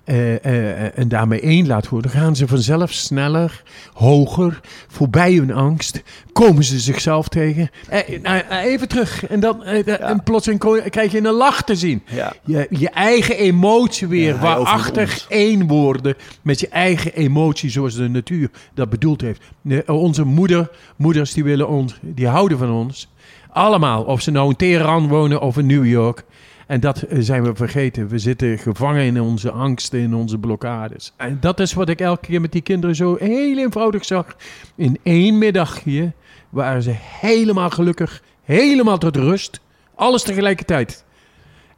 [0.06, 6.02] Eh, eh, en daarmee één laat worden, gaan ze vanzelf sneller, hoger, voorbij hun angst,
[6.32, 7.70] komen ze zichzelf tegen.
[7.88, 11.62] Eh, nou, eh, even terug, en dan eh, eh, en plotseling krijg je een lach
[11.62, 12.02] te zien.
[12.10, 12.32] Ja.
[12.44, 15.26] Je, je eigen emotie weer, Ja, overwint.
[15.28, 19.40] één worden met je eigen emotie zoals de natuur dat bedoeld heeft.
[19.86, 23.08] Onze moeder, moeders die willen ons, die houden van ons.
[23.50, 26.24] Allemaal, of ze nou in Teheran wonen of in New York.
[26.66, 28.08] En dat eh, zijn we vergeten.
[28.08, 31.12] We zitten gevangen in onze angsten, in onze blokkades.
[31.16, 34.36] En dat is wat ik elke keer met die kinderen zo heel eenvoudig zag.
[34.74, 36.12] In één middagje
[36.50, 39.60] waren ze helemaal gelukkig, helemaal tot rust.
[39.94, 41.04] Alles tegelijkertijd.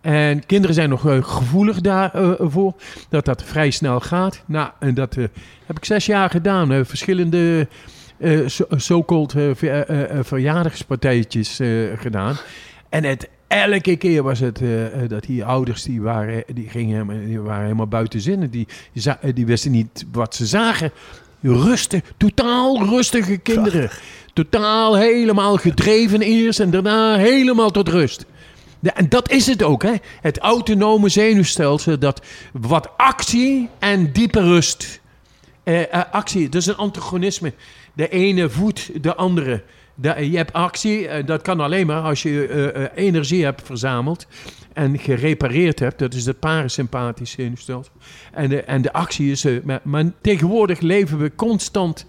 [0.01, 2.75] En kinderen zijn nog eh, gevoelig daarvoor,
[3.09, 4.43] dat dat vrij snel gaat.
[4.47, 5.25] Nou, en dat eh,
[5.67, 6.73] heb ik zes jaar gedaan.
[6.73, 7.69] eh, verschillende
[8.19, 12.37] eh, zo- so-called eh, ver- eh, eh, verjaardagspartijtjes eh, gedaan.
[12.89, 16.93] En het, elke keer was het eh, eh, dat die ouders, die waren, die gingen
[16.93, 18.51] helemaal, die waren helemaal buiten zinnen.
[18.51, 18.67] Die,
[19.05, 20.91] eh, die wisten niet wat ze zagen.
[21.41, 23.91] Rustig, totaal rustige kinderen.
[24.33, 28.27] Totaal helemaal gedreven eerst en daarna helemaal tot rust.
[28.81, 29.93] Ja, en dat is het ook, hè?
[30.21, 35.01] Het autonome zenuwstelsel dat wat actie en diepe rust.
[35.63, 37.53] Eh, actie, dat is een antagonisme.
[37.95, 39.63] De ene voedt de andere.
[40.03, 44.27] Je hebt actie, eh, dat kan alleen maar als je eh, eh, energie hebt verzameld
[44.73, 45.99] en gerepareerd hebt.
[45.99, 47.93] Dat is het parasympathische zenuwstelsel.
[48.33, 49.45] En de, en de actie is...
[49.83, 52.07] maar, tegenwoordig leven we constant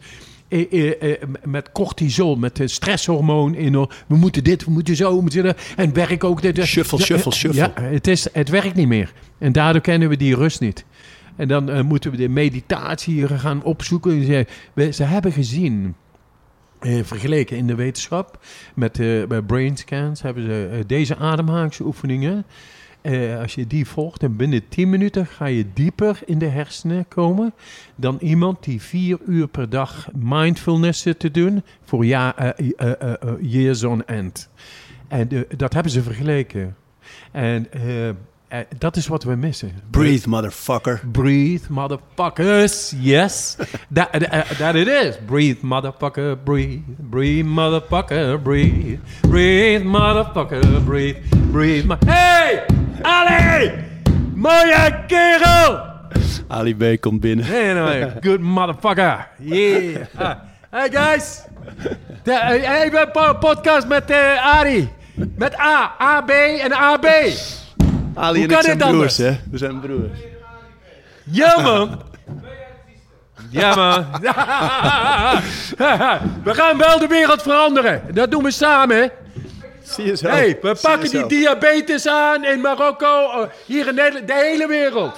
[1.44, 3.56] met cortisol, met het stresshormoon.
[3.56, 5.62] In, we moeten dit, we moeten zo, we moeten dat.
[5.76, 6.66] En werk ook dit.
[6.66, 7.72] Shuffle, shuffle, shuffle.
[7.76, 9.14] Ja, het, is, het werkt niet meer.
[9.38, 10.86] En daardoor kennen we die rust niet.
[11.36, 14.26] En dan moeten we de meditatie gaan opzoeken.
[14.26, 15.96] Ze, we- ze hebben gezien,
[16.80, 18.40] eh, vergeleken in de wetenschap,
[18.76, 22.46] met, eh bij brain scans, hebben ze eh, deze ademhalingsoefeningen.
[23.42, 27.54] Als je die volgt en binnen 10 minuten ga je dieper in de hersenen komen
[27.96, 32.56] dan iemand die vier uur per dag mindfulness zit te doen voor ja,
[33.42, 34.50] years on end.
[35.08, 36.76] En dat hebben ze vergeleken.
[37.32, 37.68] En
[38.50, 39.72] eh, eh, dat is wat we missen.
[39.92, 41.02] Breathe, motherfucker.
[41.12, 42.94] Breathe, motherfuckers.
[43.00, 43.56] Yes.
[43.94, 45.16] that, that, that it is.
[45.26, 46.38] Breathe, motherfucker.
[46.44, 46.82] Breathe.
[46.98, 48.42] Breathe, motherfucker.
[48.44, 49.00] Breathe.
[49.28, 50.86] Breathe, motherfucker.
[50.86, 51.18] Breathe.
[51.52, 51.86] Breathe.
[51.86, 52.66] ma- hey!
[53.04, 53.72] Ali!
[54.36, 55.88] Mooie kerel!
[56.48, 57.46] Ali B komt binnen.
[57.46, 59.28] Anyway, good motherfucker.
[59.40, 60.06] Yeah.
[60.18, 60.36] Ah.
[60.70, 61.42] Hey guys.
[62.24, 64.90] De, eh, even een podcast met eh Ari.
[65.36, 65.96] Met A.
[65.98, 67.06] AB en AB.
[68.20, 69.40] Ali Hoe en ik zijn broers, hè?
[69.52, 70.20] We zijn broers.
[71.24, 72.02] Ja, man.
[73.50, 74.06] Ja, man.
[76.44, 78.04] we gaan wel de wereld veranderen.
[78.14, 79.08] Dat doen we samen, hè.
[79.84, 80.28] Zie je zo?
[80.28, 85.18] Hey, we pakken die diabetes aan in Marokko, oh, hier in Nederland, de hele wereld.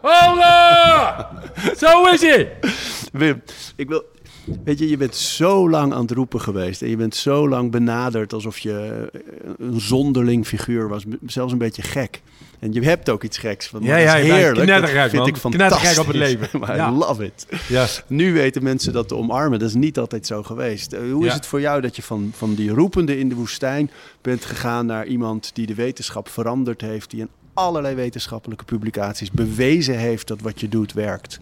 [0.00, 1.30] Holla!
[1.80, 2.48] Zo is het.
[3.12, 3.42] Wim,
[3.76, 4.04] ik wil...
[4.64, 6.82] Weet je, je bent zo lang aan het roepen geweest.
[6.82, 9.20] En je bent zo lang benaderd alsof je eh,
[9.58, 11.04] een zonderling figuur was.
[11.26, 12.22] Zelfs een beetje gek.
[12.58, 13.66] En je hebt ook iets geks.
[13.66, 14.66] Van, Ja, dat is ja, heerlijk.
[14.66, 15.26] dat vind man.
[15.28, 15.98] ik fantastisch.
[15.98, 16.48] Op het leven.
[16.60, 16.88] Maar Ja.
[16.88, 17.46] I love it.
[17.68, 17.86] Ja.
[18.06, 19.58] Nu weten mensen dat te omarmen.
[19.58, 20.92] Dat is niet altijd zo geweest.
[20.92, 23.90] Eh, hoe is het voor jou dat je van, van die roepende in de woestijn
[24.22, 29.98] bent gegaan naar iemand die de wetenschap veranderd heeft, die in allerlei wetenschappelijke publicaties bewezen
[29.98, 31.40] heeft dat wat je doet werkt?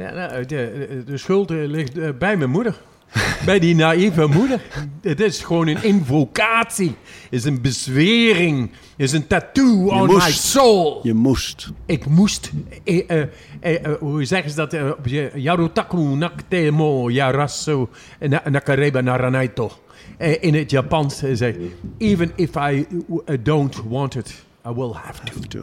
[0.00, 2.80] Ja, nou, de, de schuld eh, ligt eh, bij mijn moeder.
[3.46, 4.60] bij die naïeve moeder.
[5.02, 6.94] Het is gewoon een invocatie.
[7.30, 8.70] is een bezwering.
[8.96, 10.42] is een tattoo on my moest.
[10.42, 11.00] soul.
[11.02, 11.70] Je moest.
[11.86, 12.50] Ik moest,
[12.84, 13.20] eh, eh,
[13.60, 14.72] eh, eh, hoe zeggen ze dat?
[14.72, 17.86] eh, je- Yarutaku naktemo yarasu
[18.20, 19.70] na- nakareba naranaito.
[20.16, 21.56] Eh, in het Japans eh, zegt,
[21.98, 22.86] even if I
[23.42, 25.58] don't want it, I will have to.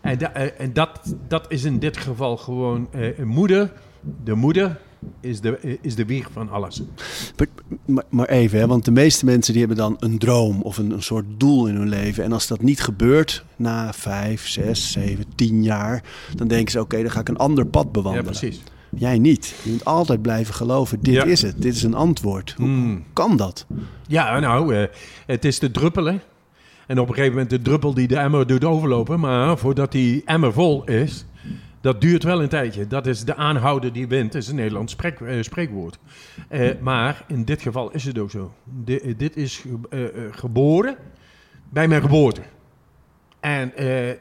[0.00, 3.72] En, da- eh, en dat, dat is in dit geval gewoon eh, een moeder.
[4.24, 4.78] De moeder
[5.20, 6.82] is de, eh, is de wieg van alles.
[7.86, 10.90] Maar, maar, even, hè, want de meeste mensen die hebben dan een droom of een,
[10.90, 12.24] een soort doel in hun leven.
[12.24, 16.02] En als dat niet gebeurt na vijf, zes, zeven, tien jaar,
[16.36, 18.24] dan denken ze: oké, dan ga ik een ander pad Ja, bewandelen.
[18.30, 18.60] precies.
[18.96, 19.54] Jij niet.
[19.64, 21.24] Je moet altijd blijven geloven: dit Ja.
[21.24, 22.54] is het, dit is een antwoord.
[22.56, 23.04] Hoe Mm.
[23.12, 23.66] kan dat?
[24.06, 24.86] Ja, nou,
[25.26, 26.18] het is de druppel, hè.
[26.90, 29.20] En op een gegeven moment de druppel die de emmer doet overlopen.
[29.20, 31.24] Maar voordat die emmer vol is,
[31.80, 32.86] dat duurt wel een tijdje.
[32.86, 34.34] Dat is de aanhouder die wint.
[34.34, 35.98] Is een Nederlands spreek, eh, spreekwoord.
[36.48, 38.52] Eh, maar in dit geval is het ook zo.
[38.86, 39.56] Eh, dit is
[39.90, 40.96] ge- geboren
[41.68, 42.40] bij mijn geboorte.
[43.40, 43.72] En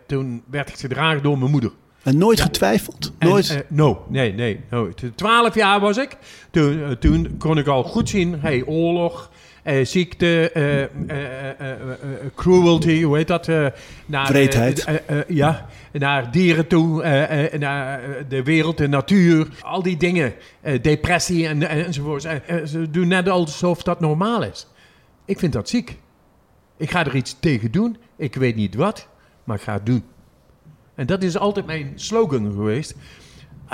[0.08, 1.72] toen werd ik gedragen door mijn moeder.
[2.04, 3.14] En nooit getwijfeld?
[3.18, 3.50] En, Nooit?
[3.50, 5.04] eh, no, nee, nee, nooit.
[5.16, 6.18] Twaalf jaar was ik.
[6.52, 9.30] Toen, toen kon ik al goed zien, hey, oorlog,
[9.64, 10.90] eh, ziekte, eh, eh,
[12.36, 13.48] cruelty, hoe heet dat?
[14.06, 14.34] naar,
[15.28, 17.04] ja, naar dieren toe,
[17.60, 20.34] naar de wereld, de natuur, al die dingen.
[20.82, 22.22] Depressie en, en, enzovoort.
[22.66, 24.68] Ze doen net alsof dat normaal is.
[25.26, 25.98] Ik vind dat ziek.
[26.78, 27.98] Ik ga er iets tegen doen.
[28.16, 29.08] Ik weet niet wat,
[29.44, 30.04] maar ik ga het doen.
[30.96, 32.96] En dat is altijd mijn slogan geweest.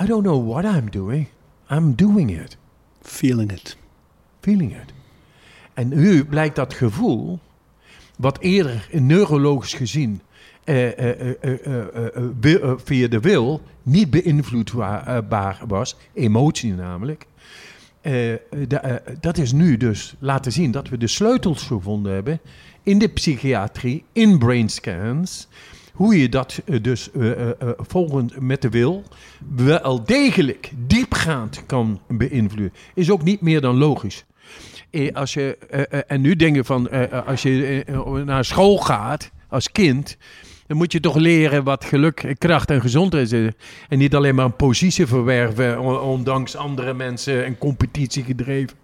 [0.02, 1.28] I don't know what I'm doing.
[1.70, 2.58] I'm doing it.
[3.02, 3.78] Feeling it.
[4.42, 4.94] Feeling it.
[5.76, 7.40] En nu blijkt dat gevoel,
[8.18, 10.22] wat eerder neurologisch gezien
[10.64, 11.86] eh, eh, eh, eh, eh,
[12.44, 17.26] eh, eh, via de wil niet beïnvloedbaar was, emotie namelijk.
[18.02, 22.14] eh, eh, da- eh, dat is nu dus laten zien dat we de sleutels gevonden
[22.14, 22.40] hebben
[22.84, 25.48] in de psychiatrie, in brain scans.
[25.94, 29.04] Hoe je dat eh, dus eh, eh, eh, volgend met de wil
[29.56, 34.26] wel degelijk diepgaand kan beïnvloeden, is ook niet meer dan logisch.
[34.90, 36.90] Eh, als je, eh, eh, en nu denken van,
[37.26, 37.84] als je
[38.26, 40.18] naar school gaat als kind,
[40.68, 43.52] dan moet je toch leren wat geluk, kracht en gezondheid is.
[43.90, 48.78] En niet alleen maar een positie verwerven, on- ondanks andere mensen en competitie gedreven.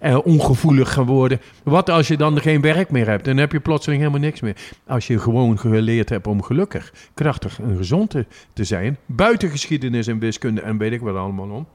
[0.00, 1.40] Eh, ongevoelig gaan worden.
[1.62, 3.24] Wat als je dan geen werk meer hebt?
[3.24, 4.56] Dan heb je plotseling helemaal niks meer.
[4.86, 8.10] Als je gewoon geleerd hebt om gelukkig, krachtig en gezond
[8.52, 11.66] te zijn, buiten geschiedenis en wiskunde en weet ik wat allemaal om,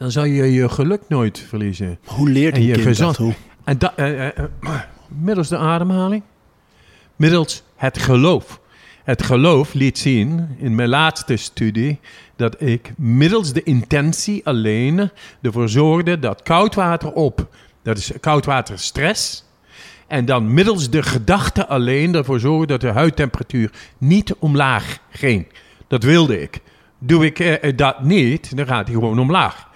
[0.00, 1.98] dan zal je je geluk nooit verliezen.
[2.04, 3.26] Hoe leert En een je kind gezond- dat?
[3.26, 3.34] Hoe?
[3.64, 4.44] En dat, eh, eh, eh,
[5.08, 6.22] middels de ademhaling,
[7.16, 8.60] middels het geloof.
[9.04, 12.00] Het geloof liet zien in mijn laatste studie
[12.36, 15.10] dat ik middels de intentie alleen
[15.42, 17.48] ervoor zorgde dat koud water op,
[17.82, 19.44] dat is koud water stress,
[20.06, 25.46] en dan middels de gedachte alleen ervoor zorgde dat de huidtemperatuur niet omlaag ging.
[25.88, 26.60] Dat wilde ik.
[26.98, 29.68] Doe ik eh, dat niet, dan gaat hij gewoon omlaag.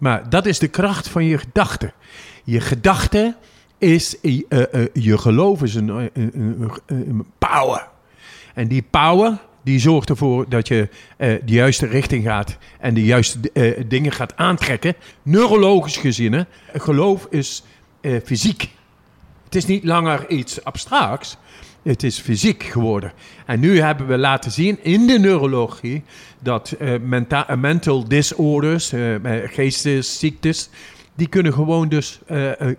[0.00, 1.92] Maar dat is de kracht van je gedachte.
[2.44, 3.36] Je gedachte
[3.78, 6.96] is, eh, eh, je geloof is een, eh,
[7.38, 7.88] power.
[8.54, 13.04] En die power, die zorgt ervoor dat je eh, de juiste richting gaat en de
[13.04, 14.94] juiste eh, dingen gaat aantrekken.
[15.22, 17.62] Neurologisch gezien, hè, geloof is
[18.00, 18.70] eh, fysiek.
[19.44, 21.36] Het is niet langer iets abstracts.
[21.82, 23.12] Het is fysiek geworden.
[23.46, 26.02] En nu hebben we laten zien in de neurologie
[26.42, 30.68] dat eh, menta- eh, mental disorders, eh, eh, geestesziektes,
[31.14, 32.20] die kunnen gewoon dus,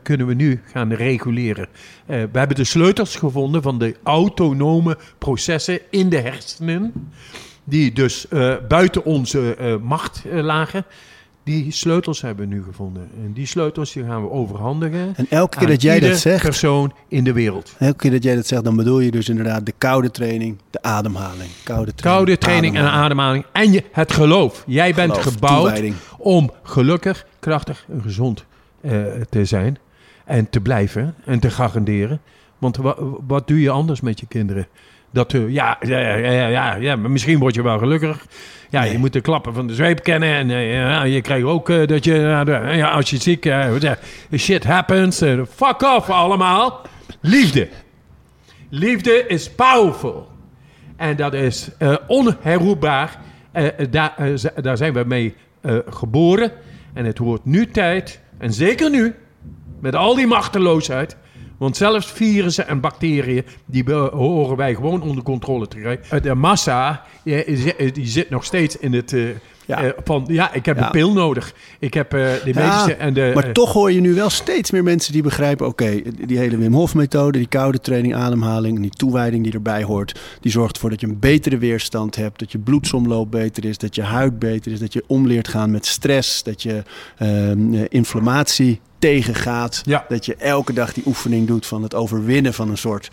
[0.02, 1.68] kunnen we nu gaan reguleren.
[2.06, 6.94] We hebben de sleutels gevonden van de autonome processen in de hersenen,
[7.64, 8.26] die dus
[8.68, 10.86] buiten onze macht lagen.
[11.44, 13.10] Die sleutels hebben we nu gevonden.
[13.24, 16.94] En die sleutels die gaan we overhandigen En elke keer dat jij dat zegt, persoon
[17.08, 17.76] in de wereld.
[17.80, 20.82] elke keer dat jij dat zegt, dan bedoel je dus inderdaad de koude training, de
[20.82, 21.50] ademhaling.
[21.64, 23.46] Koude training, Koude training en ademhaling.
[23.52, 24.64] En je, het geloof.
[24.68, 25.96] Jij bent gebouwd toewijding.
[26.18, 28.46] om gelukkig, krachtig en gezond
[28.82, 28.92] eh,
[29.30, 29.78] te zijn.
[30.26, 32.22] En te blijven en te garanderen.
[32.58, 32.96] Want wa-
[33.28, 34.68] wat doe je anders met je kinderen?
[35.14, 38.26] Dat, eh, ja, ja, ja, ja, ja, misschien word je wel gelukkig.
[38.70, 40.34] Ja, je moet de klappen van de zweep kennen.
[40.34, 42.16] En eh, ja, je krijgt ook eh, dat je,
[42.76, 43.44] ja, als je ziek,
[43.80, 44.00] zeg-
[44.38, 45.18] shit happens.
[45.56, 46.82] fuck off allemaal.
[47.20, 47.70] Liefde.
[48.70, 50.28] Liefde is powerful.
[50.98, 51.70] En dat is
[52.08, 53.20] onherroepbaar.
[53.90, 54.14] Daar,
[54.62, 55.36] daar zijn we mee
[55.90, 56.52] geboren.
[56.94, 59.16] En het wordt nu tijd, en zeker nu,
[59.80, 61.18] met al die machteloosheid.
[61.62, 66.22] Want zelfs virussen en bacteriën, die horen wij gewoon onder controle te krijgen.
[66.22, 69.14] De massa, die, die zit nog steeds in het...
[69.14, 69.24] eh,
[69.66, 69.84] Ja.
[69.84, 70.86] eh, van, ja, ik heb Ja.
[70.86, 71.54] een pil nodig.
[71.80, 73.32] Ik heb eh, de Ja, medische en de...
[73.34, 75.68] maar toch hoor je nu wel steeds meer mensen die begrijpen...
[75.68, 78.80] oké, die hele Wim Hof methode, die koude training, ademhaling...
[78.80, 80.20] die toewijding die erbij hoort...
[80.40, 82.40] die zorgt ervoor dat je een betere weerstand hebt...
[82.40, 84.80] dat je bloedsomloop beter is, dat je huid beter is...
[84.80, 86.84] dat je omleert gaan met stress, dat je
[87.18, 89.82] ehm, eh, inflammatie tegengaat...
[89.86, 90.06] Ja.
[90.10, 93.10] dat je elke dag die oefening doet van het overwinnen van een soort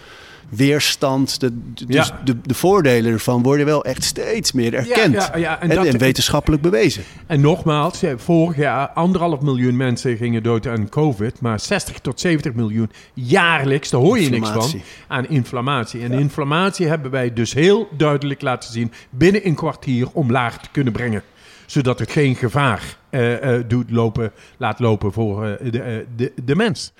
[0.48, 1.40] weerstand.
[1.40, 5.14] De, de- dus de, de voordelen ervan worden wel echt steeds meer erkend.
[5.14, 7.02] ja, ja, en en, dat- en wetenschappelijk bewezen.
[7.26, 12.52] En nogmaals, vorig jaar anderhalf miljoen mensen gingen dood aan COVID, maar 60 tot 70
[12.54, 16.02] miljoen jaarlijks, daar hoor je niks van, aan inflammatie.
[16.02, 20.92] En inflammatie hebben wij dus heel duidelijk laten zien binnen een kwartier omlaag te kunnen
[20.92, 21.22] brengen.
[21.68, 26.56] Zodat het geen gevaar eh, eh, doet lopen, laat lopen voor eh, de, de, de
[26.56, 26.92] mens.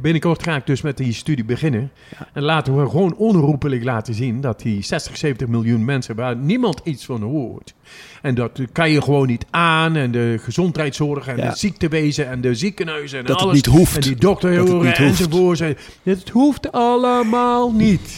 [0.00, 1.90] Binnenkort ga ik dus met die studie beginnen.
[2.32, 6.80] En laten we gewoon onherroepelijk laten zien dat die 60, 70 miljoen mensen waar niemand
[6.84, 7.74] iets van hoort.
[8.22, 9.96] En dat kan je gewoon niet aan.
[9.96, 11.50] En de gezondheidszorg en Ja.
[11.50, 13.54] de ziektewezen en de ziekenhuizen en Dat het alles.
[13.56, 13.94] niet hoeft.
[13.94, 14.58] En die dokter
[14.96, 15.60] enzovoort.
[15.60, 18.16] En Het hoeft allemaal niet.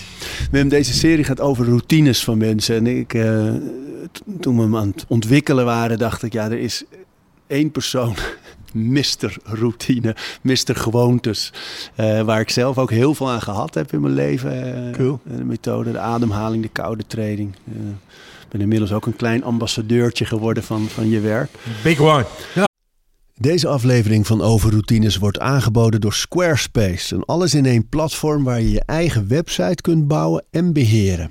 [0.51, 2.77] Wim, deze serie gaat over routines van mensen.
[2.77, 3.15] En ik,
[4.41, 6.85] toen we hem aan het ontwikkelen waren, dacht ik, ja, er is
[7.47, 8.15] één persoon,
[8.73, 9.37] Mr.
[9.45, 10.57] Routine, Mr.
[10.77, 11.53] Gewoontes.
[11.95, 14.85] eh, waar ik zelf ook heel veel aan gehad heb in mijn leven.
[14.89, 15.21] eh, Cool.
[15.25, 17.55] De methode, de ademhaling, de koude training.
[17.65, 17.73] Eh,
[18.43, 21.51] Ik ben inmiddels ook een klein ambassadeurtje geworden van, van je werk.
[21.83, 22.25] Big one.
[22.55, 22.65] Ja.
[23.35, 27.15] Deze aflevering van Overroutines wordt aangeboden door Squarespace.
[27.15, 31.31] Een alles-in-één platform waar je je eigen website kunt bouwen en beheren.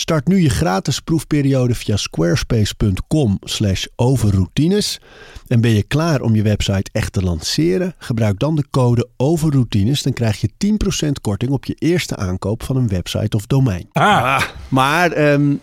[0.00, 5.00] Start nu je gratis proefperiode via squarespace.com slash overroutines.
[5.46, 7.94] En ben je klaar om je website echt te lanceren?
[7.98, 10.02] Gebruik dan de code overroutines.
[10.02, 10.50] Dan krijg je
[11.06, 13.88] 10% korting op je eerste aankoop van een website of domein.
[13.92, 15.54] Ah, Maar ehm,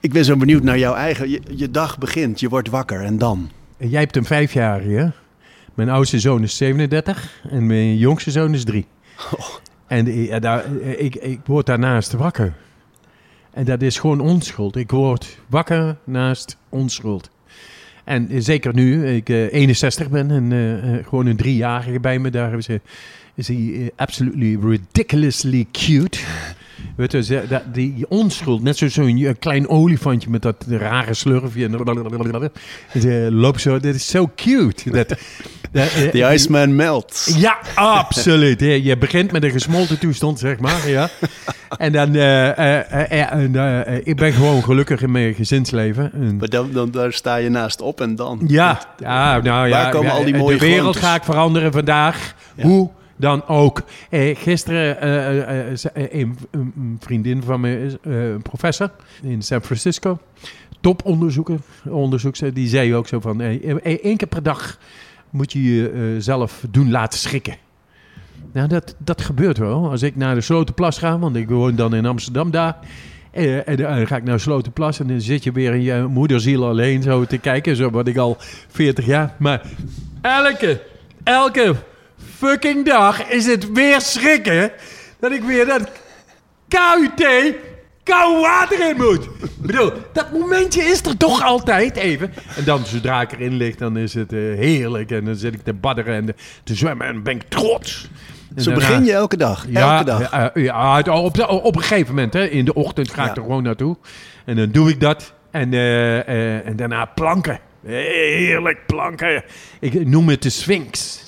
[0.00, 1.30] ik ben zo benieuwd naar jouw eigen...
[1.30, 3.50] Je, je dag begint, je wordt wakker en dan?
[3.76, 5.12] jij hebt een vijfjarige.
[5.74, 8.86] Mijn oudste zoon is 37 en mijn jongste zoon is 3.
[9.86, 12.54] En eh, ja, daar, eh, ik, ik word daarnaast wakker.
[13.52, 14.76] En dat is gewoon onschuld.
[14.76, 17.30] Ik word wakker naast onschuld.
[18.04, 22.18] En eh, zeker nu ik eh, 61 ben en eh, eh, gewoon een driejarige bij
[22.18, 22.80] me, daar is, hij-
[23.34, 26.18] is hij eh, absolutely ridiculously cute.
[26.96, 31.64] Weet je, dat, die onschuld, net zo'n eh, klein olifantje met dat rare slurfje.
[31.64, 32.48] En blablabla.
[33.00, 34.90] Ze loopt zo, dat is zo cute.
[34.90, 35.18] Dat, dat,
[35.72, 37.36] eh, The Iceman melts.
[37.38, 38.60] ja, absoluut.
[38.60, 40.88] Je begint met een gesmolten toestand, zeg maar.
[40.88, 41.08] Ja.
[41.78, 46.12] En dan, eh, ik ben gewoon gelukkig in mijn gezinsleven.
[46.12, 48.40] En- Maar dan, dan, daar sta je naast op en dan.
[48.46, 49.82] ja, ja, nou ja.
[49.82, 51.02] Waar komen al die de mooie wereld gewoontes?
[51.02, 52.34] ga ik veranderen vandaag.
[52.54, 52.62] Ja.
[52.64, 52.90] Hoe
[53.20, 53.82] dan ook.
[54.10, 57.98] Eh, gisteren eh, eh, eh, een, een- vriendin van me
[58.42, 58.90] professor
[59.22, 60.18] in San Francisco.
[60.80, 61.58] Toponderzoeker,
[61.88, 63.40] onderzoekster, die zei ook zo van...
[63.40, 64.78] één keer per dag
[65.30, 65.62] moet je
[66.14, 67.56] jezelf doen laten schrikken.
[68.52, 69.90] Nou, dat, dat gebeurt wel.
[69.90, 72.76] Als ik naar de Slotenplas ga, want ik woon dan in Amsterdam daar...
[73.30, 76.66] Eh, en dan ga ik naar Slotenplas en dan zit je weer in je moederziel
[76.66, 77.76] alleen zo te kijken.
[77.76, 78.36] Zo wat ik al
[78.68, 79.34] 40 jaar.
[79.38, 79.62] Maar
[80.20, 80.80] elke,
[81.22, 81.74] elke
[82.36, 84.72] fucking dag is het weer schrikken
[85.20, 85.90] dat ik weer dat
[86.68, 87.54] KUT
[88.04, 89.24] koud water in moet.
[89.24, 92.32] Ik bedoel, dat momentje is er toch altijd even.
[92.56, 95.10] En dan, zodra ik erin lig, dan is het eh, heerlijk.
[95.10, 98.08] En dan zit ik te badderen en te zwemmen en ben ik trots.
[98.56, 99.66] En Zo daarna- begin je elke dag.
[99.68, 100.20] ja, elke dag.
[100.30, 103.42] Ja, eh, ja, op, op een gegeven moment, hè, in de ochtend ga ik er
[103.42, 103.96] gewoon naartoe.
[104.44, 105.32] En dan doe ik dat.
[105.50, 107.60] En, eh, en daarna planken.
[107.86, 109.44] Heerlijk planken.
[109.80, 111.18] Ik noem het de Sphinx.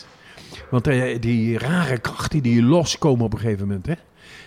[0.72, 3.86] Want eh, die rare krachten die loskomen op een gegeven moment.
[3.86, 3.92] Hè?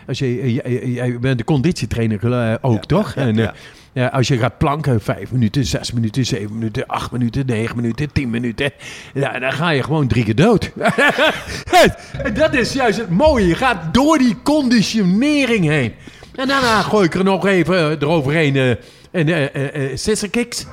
[0.08, 3.14] Als je, eh, jij- jij bent de conditietrainer eh, ook, Ja, toch?
[3.16, 3.50] ja, en, eh,
[3.94, 4.08] ja.
[4.08, 8.30] als je gaat planken, vijf minuten, zes minuten, zeven minuten, acht minuten, negen minuten, tien
[8.30, 8.72] minuten.
[9.14, 10.72] Ja, dan ga je gewoon drie keer dood.
[12.24, 13.48] en dat is juist het mooie.
[13.48, 15.94] Je gaat door die conditionering heen.
[16.36, 18.70] En daarna gooi ik er nog even eh, eroverheen eh,
[19.12, 20.66] een eh, eh, eh, scissor kicks.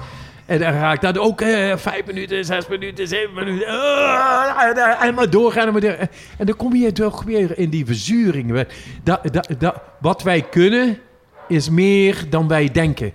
[0.47, 3.67] En dan ik dat ook eh, vijf minuten, zes minuten, zeven minuten.
[3.67, 5.67] eh, en, maar doorgaan.
[5.67, 8.67] En, maar en dan kom je toch weer in die verzuring.
[9.03, 10.99] Dat, dat, dat, wat wij kunnen
[11.49, 13.13] is meer dan wij denken.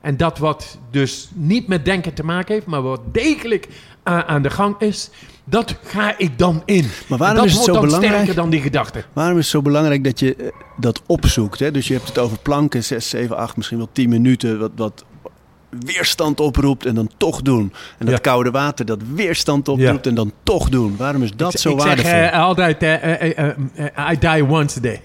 [0.00, 3.68] En dat wat dus niet met denken te maken heeft, maar wat degelijk
[4.02, 5.10] aan, de gang is,
[5.44, 6.90] dat ga ik dan in.
[7.08, 8.14] Maar waarom dat is het zo dan belangrijk?
[8.14, 9.04] sterker dan die gedachte.
[9.12, 10.46] Waarom is het zo belangrijk dat je eh,
[10.76, 11.58] dat opzoekt?
[11.58, 11.70] Hè?
[11.70, 14.58] Dus je hebt het over planken, 6, 7, 8, misschien wel 10 minuten.
[14.58, 15.04] Wat, wat
[15.70, 17.72] weerstand oproept en dan toch doen.
[17.98, 18.20] En dat Ja.
[18.20, 20.96] koude water dat weerstand oproept en dan toch doen.
[20.96, 22.10] Waarom is dat ik, zo ik waardevol?
[22.10, 25.00] zeg eh, altijd, eh, eh, I die once a day.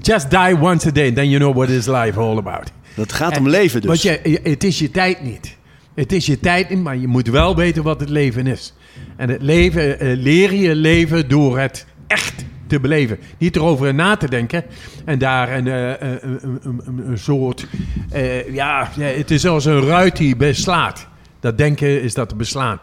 [0.00, 2.70] Just die once a day, then you know what is life all about.
[2.94, 3.88] dat gaat om leven dus.
[3.90, 5.56] Want je, het is je tijd niet.
[5.94, 8.74] Het is je tijd niet, maar je moet wel weten wat het leven is.
[9.16, 13.18] En het leven, leer je leven door het echt te beleven.
[13.38, 14.64] Niet erover na te denken.
[15.04, 15.88] En daar een, eh,
[16.22, 17.66] een, een, een, een soort...
[18.10, 21.08] eh, ja, het is als een ruit die beslaat.
[21.40, 22.80] Dat denken is dat te beslaan.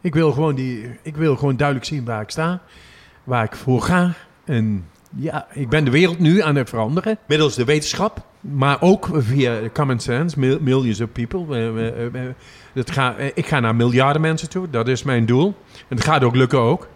[0.00, 2.60] Ik wil gewoon, die, ik wil gewoon duidelijk zien waar ik sta.
[3.24, 4.12] Waar ik voor ga.
[4.44, 4.84] En
[5.16, 7.18] ja, ik ben de wereld nu aan het veranderen.
[7.28, 8.26] Middels de wetenschap.
[8.40, 10.38] Maar ook via common sense.
[10.38, 12.30] mil- Millions of people.
[12.74, 14.70] Dat ga, ik ga naar miljarden mensen toe.
[14.70, 15.54] Dat is mijn doel.
[15.88, 16.88] En het gaat ook lukken ook.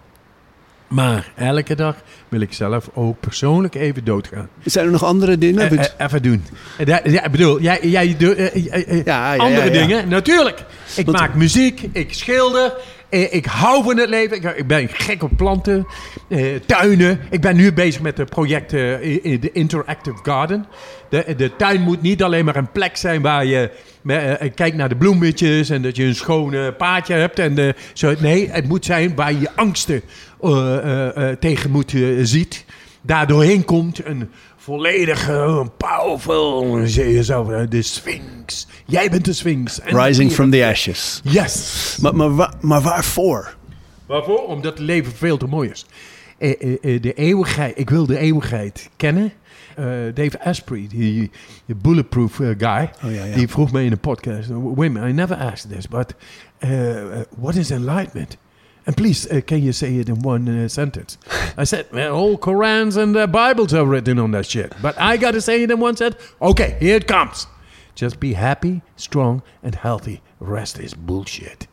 [0.88, 1.96] Maar elke dag
[2.28, 4.48] wil ik zelf ook persoonlijk even doodgaan.
[4.64, 5.70] Zijn er nog andere dingen?
[5.70, 6.44] Eh, eh, even doen.
[6.84, 10.08] Ja, ik bedoel, jij, jij doet eh, Ja, ja, andere dingen.
[10.08, 10.64] Natuurlijk.
[10.96, 12.72] Ik Want- maak muziek, ik schilder,
[13.16, 14.56] eh, ik hou van het leven.
[14.56, 15.86] Ik, ben gek op planten,
[16.28, 17.20] eh, tuinen.
[17.30, 20.66] Ik ben nu bezig met het project de Interactive Garden.
[21.08, 23.70] De, de tuin moet niet alleen maar een plek zijn waar je
[24.06, 27.38] eh, kijkt naar de bloemetjes en dat je een schoon paadje hebt.
[27.38, 28.14] En, zo.
[28.18, 30.02] Nee, het moet zijn waar je angsten
[31.40, 32.64] tegen moet ziet.
[33.02, 34.30] Daardoorheen komt een
[34.66, 38.66] volledige, een powerful, je zo, eh, de Sphinx.
[38.86, 39.80] Jij bent de Sphinx.
[39.80, 41.20] En Rising from the ashes.
[41.24, 41.98] Yes.
[42.00, 43.56] Maar, maar, wa- maar waarvoor?
[44.06, 44.46] Waarvoor?
[44.46, 45.86] Omdat het leven veel te mooi is.
[46.38, 49.32] Eh, eh, eh, de eeuwigheid, ik wil de eeuwigheid kennen.
[49.76, 51.30] Eh, Dave Asprey, die,
[51.66, 53.34] die bulletproof eh, guy, Oh, ja, ja.
[53.34, 54.48] die vroeg me in een podcast:
[54.88, 56.14] minute, I never asked this, but
[56.64, 57.02] uh, uh,
[57.38, 58.36] what is enlightenment?
[58.86, 61.18] And please, uh, can you say it in one uh, sentence?
[61.56, 64.72] I said, all Korans and uh, Bibles are written on that shit.
[64.80, 66.22] But I got to say it in one sentence.
[66.40, 67.48] Okay, here it comes.
[67.96, 70.20] Just be happy, strong, and healthy.
[70.38, 71.66] Rest is bullshit.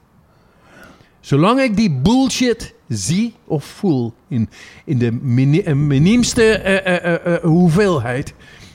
[1.22, 4.50] Zolang ik die bullshit zie of voel in,
[4.86, 8.34] in de eh, miniemste eh, eh, hoeveelheid,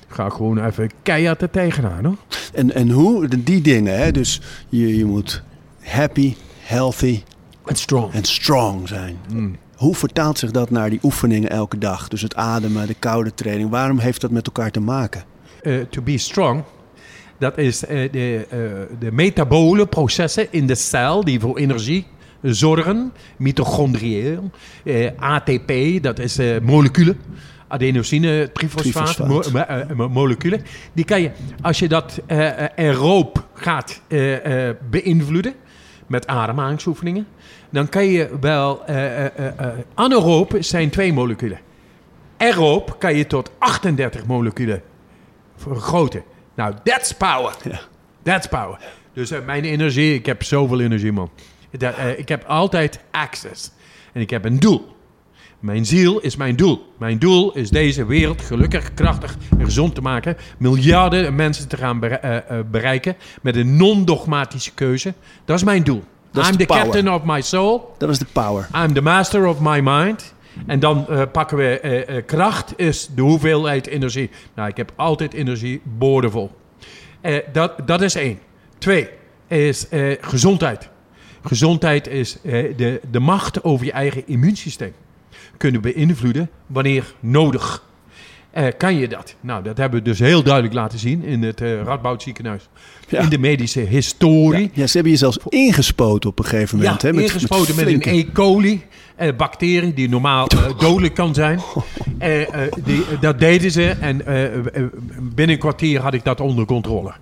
[0.08, 2.16] ga gewoon even keihard er tegenaan hoor.
[2.52, 3.28] En, en hoe?
[3.28, 4.10] Die dingen, hè?
[4.12, 5.42] Dus je, je moet
[5.80, 7.22] happy, healthy
[7.68, 8.12] En strong.
[8.12, 9.16] en strong zijn.
[9.32, 9.56] Mm.
[9.76, 12.08] Hoe vertaalt zich dat naar die oefeningen elke dag?
[12.08, 13.70] Dus het ademen, de koude training.
[13.70, 15.22] Waarom heeft dat met elkaar te maken?
[15.62, 16.62] Eh, to be strong,
[17.38, 18.58] Dat is eh, de, eh,
[18.98, 22.06] de metabole processen in de cel die voor energie
[22.42, 23.12] zorgen.
[23.36, 24.50] Mitochondrieel.
[24.84, 27.20] Eh, ATP, dat is eh, moleculen.
[27.68, 29.94] Adenosine, trifosfaat, Trifosfaat.
[29.94, 30.62] mo- moleculen.
[30.92, 31.30] Die kan je,
[31.62, 32.20] als je dat
[32.76, 35.54] aeroob gaat eh, eh, beïnvloeden
[36.06, 37.26] met ademhalingsoefeningen,
[37.70, 38.84] dan kan je wel.
[38.86, 39.24] eh,
[39.94, 41.58] anaeroop zijn twee moleculen.
[42.36, 44.82] Aeroob kan je tot 38 moleculen
[45.56, 46.22] vergroten.
[46.54, 47.56] Nou, that's power.
[47.70, 47.80] Ja.
[48.22, 48.78] That's power.
[49.12, 51.30] Dus mijn energie, ik heb zoveel energie, man.
[51.70, 53.70] Dat, ik heb altijd access.
[54.12, 54.96] En ik heb een doel.
[55.60, 56.92] Mijn ziel is mijn doel.
[56.98, 60.36] Mijn doel is deze wereld gelukkig, krachtig en gezond te maken.
[60.58, 65.14] Miljarden mensen te gaan bere- bereiken met een non-dogmatische keuze.
[65.44, 66.02] Dat is mijn doel.
[66.32, 66.82] Dat I'm de the power.
[66.82, 67.94] captain of my soul.
[67.98, 68.68] Dat is de power.
[68.74, 70.34] I'm the master of my mind.
[70.66, 74.30] En dan eh, pakken we eh, eh, kracht, is de hoeveelheid energie.
[74.54, 76.56] Nou, ik heb altijd energie boordevol.
[77.52, 78.38] Dat, dat is één.
[78.78, 79.08] Twee
[79.46, 79.86] is
[80.20, 80.88] gezondheid.
[81.42, 84.92] Gezondheid is de, de macht over je eigen immuunsysteem.
[85.56, 87.82] Kunnen beïnvloeden wanneer nodig.
[88.58, 89.34] Eh, kan je dat?
[89.40, 92.68] Nou, dat hebben we dus heel duidelijk laten zien in het eh Radboud ziekenhuis.
[93.08, 93.20] Ja.
[93.20, 94.70] In de medische historie.
[94.72, 97.02] Ja, ze hebben je zelfs ingespoten op een gegeven moment.
[97.02, 98.32] Ja, hè, met, ingespoten met, een flinke- E.
[98.32, 98.82] coli
[99.16, 101.60] eh, bacterie die normaal eh, dodelijk kan zijn.
[102.18, 104.62] Eh, eh, die, dat deden ze en eh, eh,
[105.22, 107.12] binnen een kwartier had ik dat onder controle.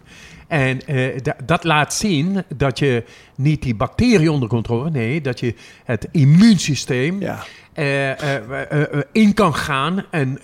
[0.48, 5.40] En eh, da- dat laat zien dat je niet die bacterie onder controle, nee, dat
[5.40, 7.44] je het immuunsysteem Ja.
[7.72, 8.34] eh,
[8.72, 10.38] eh, in kan gaan en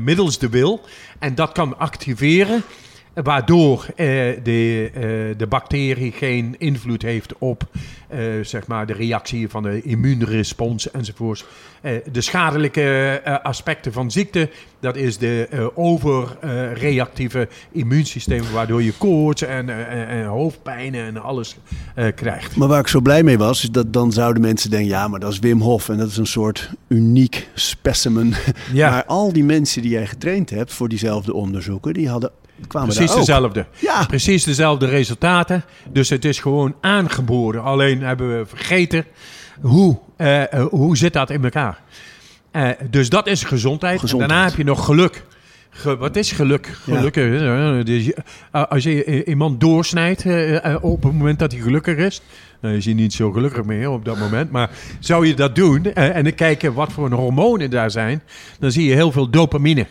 [0.00, 0.80] middels de wil.
[1.18, 2.62] En dat kan activeren,
[3.14, 4.06] waardoor eh,
[4.42, 5.00] de, eh,
[5.38, 7.68] de bacterie geen invloed heeft op
[8.08, 11.44] eh, zeg maar de reactie van de immuunrespons enzovoorts.
[12.12, 14.50] De schadelijke aspecten van ziekte,
[14.80, 21.56] dat is de overreactieve immuunsysteem, waardoor je koorts en, en, en hoofdpijn en alles
[22.14, 22.56] krijgt.
[22.56, 24.88] Maar waar ik zo blij mee was, is dat dan zouden mensen denken...
[24.88, 28.32] ja, maar dat is Wim Hof en dat is een soort uniek specimen.
[28.72, 28.90] Ja.
[28.90, 31.92] Maar al die mensen die jij getraind hebt voor diezelfde onderzoeken...
[31.92, 32.30] die hadden,
[32.66, 33.66] kwamen Precies dezelfde.
[33.78, 35.64] Ja, Precies dezelfde resultaten.
[35.92, 37.62] Dus het is gewoon aangeboren.
[37.62, 39.04] Alleen hebben we vergeten
[39.60, 41.78] hoe, eh, eh, hoe zit dat in elkaar.
[42.50, 44.00] Eh, dus dat is gezondheid.
[44.00, 44.30] Gezondheid.
[44.30, 45.24] En daarna heb je nog geluk.
[45.70, 46.66] Ge- wat is geluk?
[46.86, 46.96] Ja.
[46.96, 48.10] Geluk is, eh, dus
[48.50, 50.24] als je iemand doorsnijdt
[50.80, 52.22] op het moment dat hij gelukkig is,
[52.60, 54.50] dan is hij niet zo gelukkig meer op dat moment.
[54.50, 58.22] Maar zou je dat doen en dan kijken wat voor hormonen daar zijn,
[58.58, 59.86] dan zie je heel veel dopamine.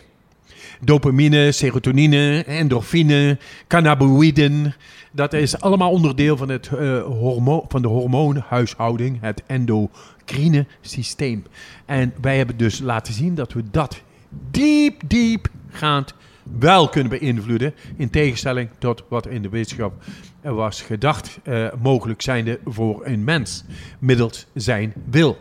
[0.80, 4.74] Dopamine, serotonine, endorfine, cannabinoïden.
[5.12, 11.44] Dat is allemaal onderdeel van, het, eh, hormo van de hormoonhuishouding, het endocrine systeem.
[11.86, 14.02] En wij hebben dus laten zien dat we dat
[14.50, 16.14] diep, diepgaand
[16.58, 17.74] wel kunnen beïnvloeden.
[17.96, 19.92] In tegenstelling tot wat in de wetenschap
[20.40, 23.64] er was gedacht eh, mogelijk zijnde voor een mens.
[23.98, 25.38] Middels zijn wil.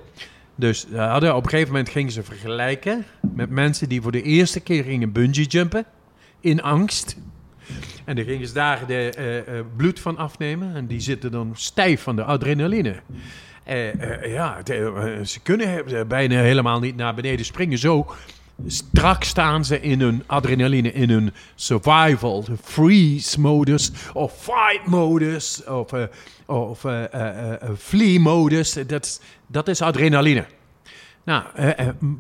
[0.59, 4.21] Dus ze hadden, op een gegeven moment gingen ze vergelijken met mensen die voor de
[4.21, 5.85] eerste keer gingen bungee jumpen.
[6.39, 7.17] In angst.
[8.05, 10.75] En dan gingen ze daar de eh, eh, bloed van afnemen.
[10.75, 13.01] En die zitten dan stijf van de adrenaline.
[13.69, 17.77] Eh, eh, ja, eh, ze kunnen bijna helemaal niet naar beneden springen.
[17.77, 18.07] Zo
[18.67, 25.63] strak staan ze in hun adrenaline, in hun survival, de freeze modus, of fight modus,
[25.65, 26.03] of, eh,
[26.45, 28.73] of eh, eh, flee modus.
[28.87, 30.45] Dat, is- dat is adrenaline.
[31.23, 31.43] Nou,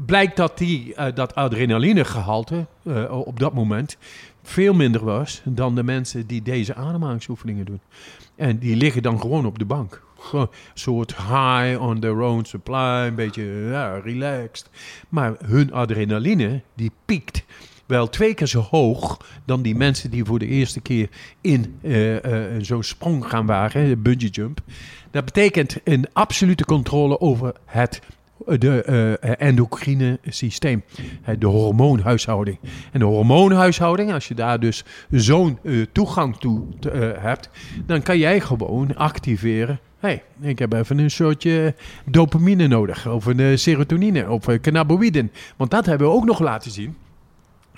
[0.05, 3.97] blijkt dat die, dat adrenalinegehalte eh, op dat moment
[4.43, 7.79] veel minder was dan de mensen die deze ademhalingsoefeningen doen.
[8.35, 10.01] En die liggen dan gewoon op de bank.
[10.73, 14.69] Soort high on their own supply, een beetje ja, relaxed.
[15.09, 17.43] Maar hun adrenaline, die piekt
[17.89, 21.09] wel twee keer zo hoog dan die mensen die voor de eerste keer
[21.41, 24.61] in eh, eh, zo'n sprong gaan wagen, bungee jump.
[25.11, 28.01] Dat betekent een absolute controle over het
[28.45, 30.83] de eh, endocrine systeem,
[31.39, 32.57] de hormoonhuishouding.
[32.91, 35.59] En de hormoonhuishouding, als je daar dus zo'n
[35.91, 36.63] toegang toe
[37.19, 37.49] hebt,
[37.85, 39.79] dan kan jij gewoon activeren.
[39.99, 41.75] Hey, ik heb even een soortje
[42.05, 45.31] dopamine nodig, of een eh, serotonine, of uh, cannabinoïden.
[45.57, 46.95] Want dat hebben we ook nog laten zien.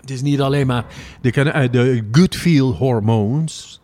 [0.02, 0.86] Het is niet alleen maar
[1.22, 3.82] de, eh, de good feel hormoons,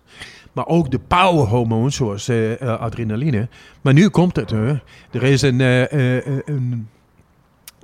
[0.54, 3.48] maar ook de power hormoons zoals eh, eh, adrenaline.
[3.82, 4.50] Maar nu komt het.
[4.50, 4.74] hè.
[5.12, 6.88] Er is een, eh, eh, eh, een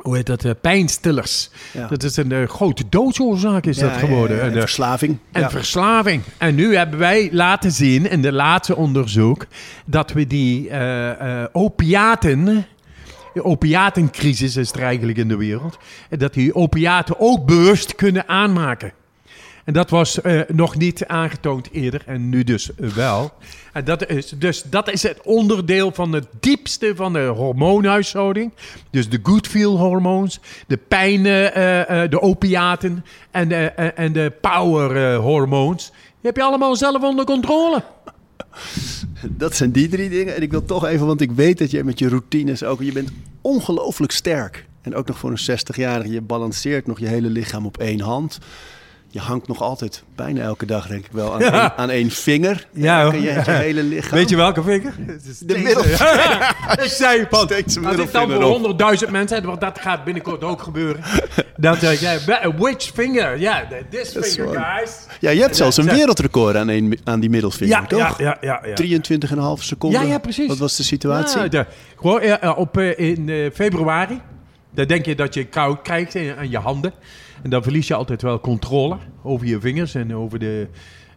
[0.04, 1.50] hoe heet dat, eh, pijnstillers.
[1.72, 1.88] Ja.
[1.88, 4.38] Dat is een eh, grote doodsoorzaak is Ja, dat geworden.
[4.38, 5.18] ja, En, en eh, verslaving.
[5.32, 6.24] en verslaving.
[6.38, 9.46] En nu hebben wij laten zien in de laatste onderzoek
[9.86, 10.70] dat we die
[11.52, 12.66] opiaten.
[13.34, 15.78] De opiatencrisis is er eigenlijk in de wereld.
[16.10, 18.92] Dat die opiaten ook bewust kunnen aanmaken.
[19.64, 23.34] En dat was eh, nog niet aangetoond eerder en nu dus wel.
[23.74, 28.52] En dat is, dus dat is het onderdeel van het diepste van de hormoonhuishouding.
[28.92, 35.16] Dus de good feel hormoons, de pijn, eh, eh, de opiaten en en de power
[35.16, 35.86] hormoons.
[35.92, 37.84] Die heb je allemaal zelf onder controle.
[39.30, 40.36] Dat zijn die drie dingen.
[40.36, 42.82] En ik wil toch even, want ik weet dat je met je routines ook...
[42.82, 43.12] Je bent
[43.42, 44.66] ongelooflijk sterk.
[44.82, 46.12] En ook nog voor een 60-jarige.
[46.12, 48.40] Je balanceert nog je hele lichaam op één hand.
[49.14, 51.52] Je hangt nog altijd, bijna elke dag denk ik wel, aan, Ja.
[51.62, 52.68] één, aan één vinger.
[52.72, 54.18] Ja, Kun je het je hele lichaam...
[54.18, 54.94] Weet je welke vinger?
[55.40, 56.56] De middelvinger.
[56.84, 57.40] ik zei van,
[57.86, 59.06] als ik dan voor op.
[59.06, 61.04] 100.000 mensen heb, want dat gaat binnenkort ook gebeuren.
[61.58, 63.40] Dan zeg ik, ja, which finger?
[63.40, 64.92] Ja, this Dat is finger, guys.
[65.20, 65.94] Ja, je hebt zelfs een Ja.
[65.94, 68.18] wereldrecord aan, aan die middelvinger, Ja, toch?
[68.20, 68.76] ja, ja, ja.
[68.76, 69.56] ja.
[69.58, 70.02] 23,5 seconden.
[70.02, 70.48] Ja, ja, precies.
[70.48, 71.42] Wat was de situatie?
[71.42, 71.66] Ja, de-
[71.98, 74.22] gewoon eh, eh, op, eh, in eh, februari.
[74.76, 76.94] Dan denk je dat je koud krijgt aan je handen.
[77.44, 80.68] En dan verlies je altijd wel controle over je vingers en over de,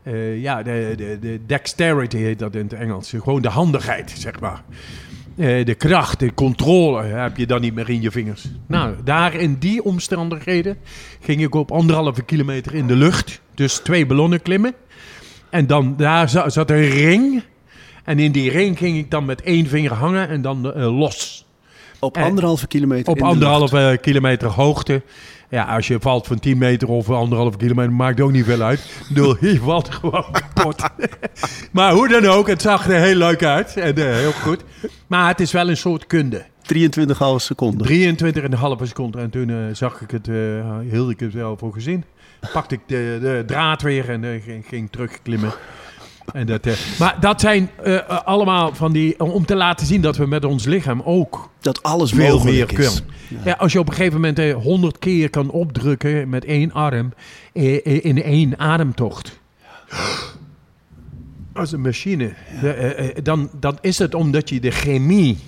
[0.03, 3.11] eh, ja, de, de, de dexterity heet dat in het Engels.
[3.22, 4.62] Gewoon de handigheid, zeg maar.
[5.37, 8.45] Eh, de kracht, de controle heb je dan niet meer in je vingers.
[8.66, 10.77] Nou, daar in die omstandigheden
[11.20, 13.41] ging ik op anderhalve kilometer in de lucht.
[13.55, 14.74] Dus twee ballonnen klimmen.
[15.51, 17.43] En dan daar za- zat een ring.
[18.05, 21.47] En in die ring ging ik dan met één vinger hangen en dan eh, los.
[22.01, 25.03] Op anderhalve kilometer Op anderhalve kilometer hoogte.
[25.49, 28.79] Ja, als je valt van 10 meter of anderhalve kilometer, maakt ook niet veel uit.
[28.79, 30.83] Ik bedoel, je valt gewoon kapot.
[31.73, 33.77] maar hoe dan ook, het zag er heel leuk uit.
[33.77, 34.65] En eh, heel goed.
[35.07, 36.45] Maar het is wel een soort kunde.
[36.67, 36.99] lucht.
[37.09, 37.87] 23,5 seconden.
[38.79, 39.21] 23,5 seconden.
[39.21, 42.05] En toen eh, zag ik het, eh hield ik het wel voor gezien.
[42.53, 45.53] Pakte ik de, de draad weer en ging, ging terugklimmen.
[46.33, 49.20] En dat, eh, maar dat zijn eh, eh, allemaal van die...
[49.20, 52.93] Om te laten zien dat we met ons lichaam ook Dat alles veel meer kunnen.
[53.45, 53.53] Ja.
[53.53, 57.12] als je op een gegeven moment 100 keer kan opdrukken met één arm
[57.53, 59.39] in één ademtocht.
[61.53, 62.33] Als een machine.
[63.22, 65.39] Dan, dan is het omdat je de chemie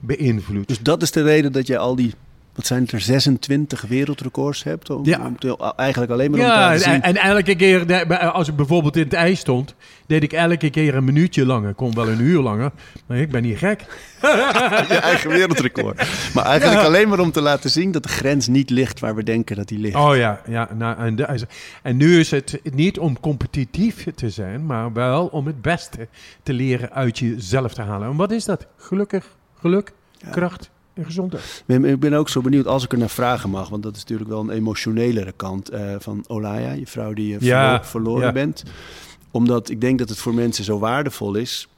[0.00, 0.68] beïnvloedt.
[0.68, 2.14] Dus dat is de reden dat je al die,
[2.54, 4.90] wat zijn het er, 26 wereldrecords hebt?
[4.90, 5.26] Om, Ja.
[5.26, 7.02] om te- eigenlijk alleen maar om te Ja, laten en, zien.
[7.02, 9.74] en elke keer, als ik bijvoorbeeld in het ijs stond,
[10.06, 11.74] deed ik elke keer een minuutje langer.
[11.74, 12.70] Kon wel een uur langer,
[13.06, 13.80] maar ik ben niet gek.
[14.88, 15.96] je eigen wereldrecord.
[16.34, 16.86] Maar eigenlijk Ja.
[16.86, 19.68] alleen maar om te laten zien dat de grens niet ligt waar we denken dat
[19.68, 19.96] die ligt.
[19.96, 21.46] Oh ja, ja nou, en, de-
[21.82, 26.08] en nu is het niet om competitief te zijn, maar wel om het beste
[26.42, 28.08] te leren uit jezelf te halen.
[28.10, 28.66] En wat is dat?
[28.76, 29.26] Gelukkig,
[29.60, 29.92] geluk,
[30.30, 31.64] kracht en gezondheid.
[31.66, 34.00] Ik ik ben ook zo benieuwd als ik er naar vragen mag, want dat is
[34.00, 38.26] natuurlijk wel een emotionelere kant eh, van Olaya, je vrouw die je Ja, verlo- verloren
[38.26, 38.32] ja.
[38.32, 38.62] bent.
[39.30, 41.68] Omdat ik denk dat het voor mensen zo waardevol is,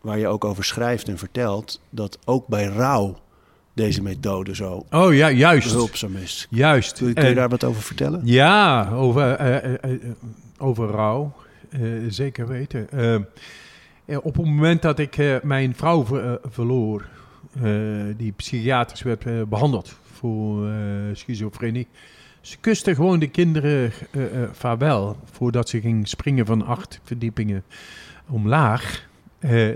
[0.00, 3.18] waar je ook over schrijft en vertelt, dat ook bij rouw
[3.74, 5.68] deze methode zo Oh ja, juist.
[5.72, 6.46] behulpzaam is.
[6.50, 6.98] Juist.
[6.98, 8.20] Kun je, kun je daar wat over vertellen?
[8.24, 10.00] Ja, over, eh, eh, eh,
[10.58, 11.32] over rouw.
[11.70, 12.90] Eh, zeker weten.
[12.90, 13.22] Eh, eh,
[14.22, 17.06] op het moment dat ik eh, mijn vrouw ver- eh, verloor, eh,
[18.16, 20.74] die psychiatrisch werd eh, behandeld voor eh,
[21.12, 21.86] schizofrenie.
[22.40, 27.62] Ze kuste gewoon de kinderen eh eh, vaarwel voordat ze ging springen van acht verdiepingen
[28.28, 29.08] omlaag.
[29.38, 29.68] Eh,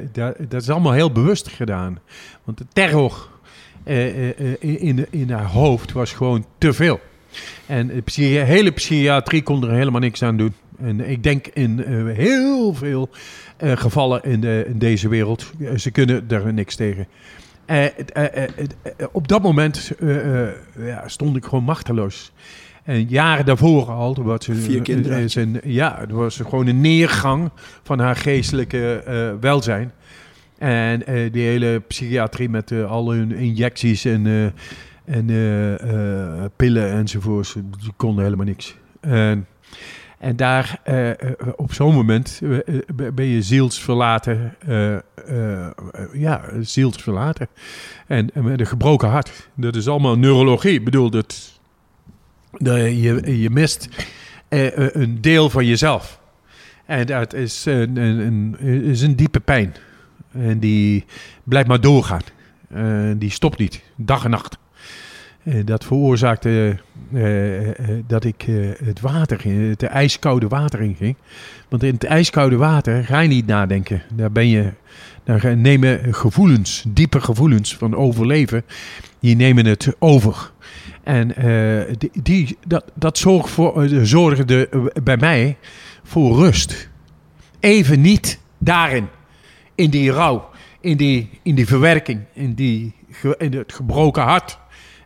[0.48, 1.98] dat, is allemaal heel bewust gedaan.
[2.44, 3.28] Want de terror
[3.82, 7.00] eh, eh, eh, in, in, haar hoofd was gewoon te veel.
[7.66, 10.54] En de hele psychiatrie kon er helemaal niks aan doen.
[10.78, 13.08] En ik denk in eh, heel veel
[13.56, 17.06] eh, gevallen in, de, in deze wereld, eh, ze kunnen er niks tegen.
[17.66, 18.76] Eh, het, eh, eh, het,
[19.12, 19.92] op dat moment
[20.78, 22.32] ja, stond ik gewoon machteloos.
[22.84, 26.80] En jaren daarvoor al, toen was ze, Vier kinderen zijn, ja, er was gewoon een
[26.80, 27.50] neergang
[27.82, 29.02] van haar geestelijke
[29.40, 29.92] welzijn.
[30.58, 31.02] En
[31.32, 34.52] die hele psychiatrie met eh, al hun injecties en,
[35.04, 35.26] en
[36.56, 38.76] pillen enzovoorts, die konden helemaal niks.
[39.00, 39.46] En,
[40.18, 41.16] en daar, eh, eh,
[41.56, 42.76] op zo'n moment, eh,
[43.14, 44.54] ben je zielsverlaten.
[44.66, 45.70] eh, eh,
[46.12, 47.48] ja, zielsverlaten.
[48.06, 49.48] En, met een gebroken hart.
[49.54, 50.72] Dat is allemaal neurologie.
[50.72, 51.58] Ik bedoel, dat,
[52.50, 53.88] dat je, je mist
[54.48, 56.20] een deel van jezelf.
[56.86, 59.74] En dat is een, een, is een diepe pijn.
[60.32, 61.04] En die
[61.44, 62.22] blijft maar doorgaan.
[63.18, 64.58] Die stopt niet, dag en nacht.
[65.44, 66.78] Eh, dat veroorzaakte
[67.12, 68.46] eh, eh, dat ik
[68.84, 71.16] het water, het ijskoude water in ging.
[71.68, 74.02] Want in het ijskoude water ga je niet nadenken.
[74.14, 74.72] Daar ben je,
[75.24, 78.64] daar nemen gevoelens, diepe gevoelens van overleven,
[79.20, 80.52] die nemen het over.
[81.02, 81.34] En
[82.22, 84.68] die, dat, dat zorgt voor, zorgde
[85.02, 85.56] bij mij
[86.02, 86.88] voor rust.
[87.60, 89.08] Even niet daarin
[89.74, 92.94] in die rouw, in die, in die verwerking, in, die,
[93.38, 94.58] in het gebroken hart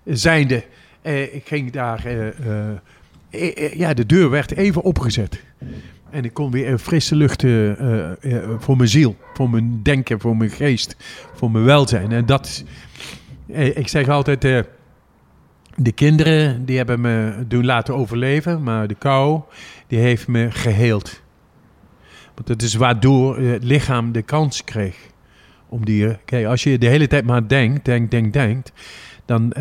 [0.09, 0.65] zijnde.
[1.03, 2.29] Eh, ik ging daar eh,
[3.31, 5.45] eh, ja, de deur werd even opgezet.
[6.11, 7.43] En ik kon weer frisse lucht
[8.59, 10.97] voor mijn ziel, voor mijn denken, voor mijn geest,
[11.35, 12.13] voor mijn welzijn.
[12.13, 12.65] En dat,
[13.75, 14.41] ik zeg altijd,
[15.77, 19.41] de kinderen die hebben me doen laten overleven, maar de kou
[19.87, 21.21] die heeft me geheeld.
[22.35, 24.97] Want dat is waardoor het lichaam de kans kreeg
[25.69, 26.17] om die.
[26.25, 28.73] Kijk, als je de hele tijd maar denkt, denkt, denkt, denkt,
[29.29, 29.53] dan,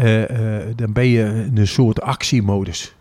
[0.75, 2.95] dan ben je in een soort actiemodus.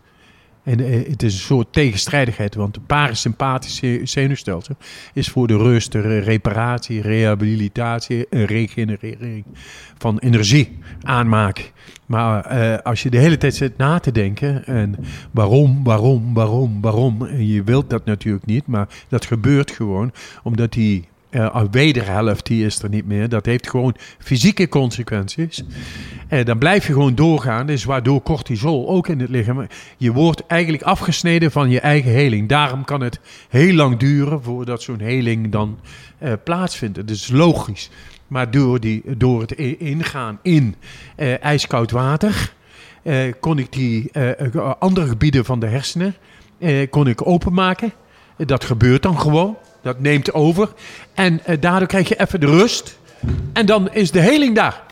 [0.67, 4.75] En eh, het is een soort tegenstrijdigheid, want de parasympathische zenuwstelsel
[5.13, 9.45] is voor de rust, de reparatie, rehabilitatie en regenerering
[9.97, 11.63] van energie aanmaken.
[12.05, 14.95] Maar als je de hele tijd zit na te denken en
[15.31, 20.11] waarom, waarom, waarom, waarom, en je wilt dat natuurlijk niet, maar dat gebeurt gewoon
[20.43, 23.29] omdat die uh, wederhelft die is er niet meer.
[23.29, 25.63] Dat heeft gewoon fysieke consequenties.
[26.29, 27.65] Uh, dan blijf je gewoon doorgaan.
[27.65, 29.67] Dus waardoor cortisol ook in het lichaam.
[29.97, 32.49] Je wordt eigenlijk afgesneden van je eigen heling.
[32.49, 33.19] Daarom kan het
[33.49, 35.79] heel lang duren voordat zo'n heling dan
[36.19, 36.95] uh, plaatsvindt.
[36.95, 37.89] Dat is logisch.
[38.27, 40.75] Maar door, die, door het ingaan in
[41.41, 42.53] ijskoud water.
[43.39, 44.11] kon ik die
[44.79, 46.15] andere gebieden van de hersenen
[46.89, 47.93] kon ik openmaken.
[48.37, 49.57] Dat gebeurt dan gewoon.
[49.87, 50.69] Dat neemt over.
[51.13, 52.97] En uh, daardoor krijg je even de rust.
[53.53, 54.83] En dan is de heling daar.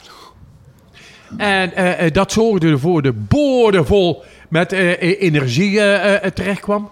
[1.38, 5.76] En uh, dat zorgde ervoor de boordevol met energie
[6.34, 6.91] terecht kwam.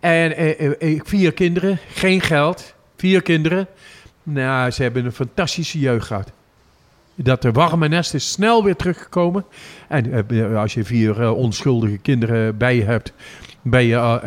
[0.00, 0.54] En
[1.04, 2.74] vier kinderen, geen geld.
[2.96, 3.66] Vier kinderen.
[4.22, 6.32] Nou, ze hebben een fantastische jeugd gehad.
[7.14, 9.44] Dat de warme nest is snel weer teruggekomen.
[9.88, 13.12] En als je vier onschuldige kinderen bij je hebt,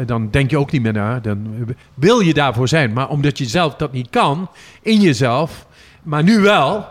[0.05, 1.19] dan denk je ook niet meer na.
[1.19, 2.93] Dan wil je daarvoor zijn.
[2.93, 4.49] Maar omdat je zelf dat niet kan,
[4.81, 5.67] in jezelf,
[6.03, 6.85] maar nu wel,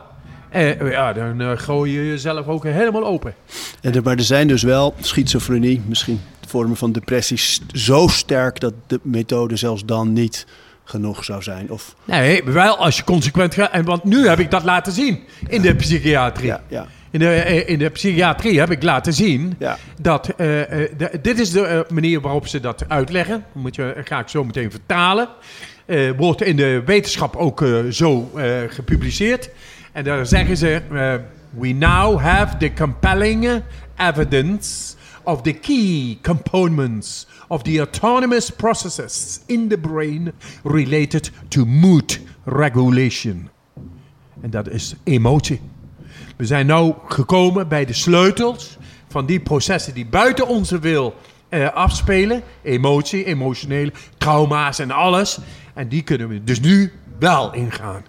[0.50, 3.34] eh, ja, dan gooi je jezelf ook helemaal open.
[3.80, 7.38] En maar er zijn dus wel schizofrenie, misschien vormen van depressie,
[7.72, 10.46] zo sterk dat de methode zelfs dan niet
[10.88, 11.70] genoeg zou zijn.
[11.70, 11.94] Of...
[12.04, 13.70] Nee, wel als je consequent gaat.
[13.70, 16.46] En want nu heb ik dat laten zien in de psychiatrie.
[16.46, 16.86] Ja, ja.
[17.10, 19.78] In de, eh, in de psychiatrie heb ik laten zien ja.
[20.00, 23.44] dat uh, de, dit is de manier waarop ze dat uitleggen.
[23.52, 25.28] Moet je, ga ik zo meteen vertalen.
[25.86, 28.30] Uh, wordt in de wetenschap ook zo
[28.68, 29.50] gepubliceerd.
[29.92, 30.80] En daar zeggen ze:
[31.50, 33.62] We now have the compelling
[33.96, 40.32] evidence of the key components of the autonomous processes in the brain
[40.62, 43.48] related to mood regulation.
[44.40, 45.60] En dat is emotie.
[46.36, 48.76] We zijn nu gekomen bij de sleutels
[49.08, 51.14] van die processen die buiten onze wil
[51.48, 52.42] eh, afspelen.
[52.62, 55.38] Emotie, emotionele trauma's en alles.
[55.74, 58.02] En die kunnen we dus nu wel ingaan.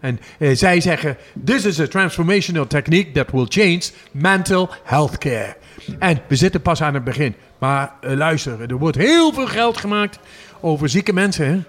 [0.00, 5.56] En eh, zij zeggen: This is a transformational technique that will change mental health care.
[5.98, 7.34] En we zitten pas aan het begin.
[7.58, 10.18] Maar uh, luister, er wordt heel veel geld gemaakt
[10.60, 11.46] over zieke mensen.
[11.46, 11.60] Hè?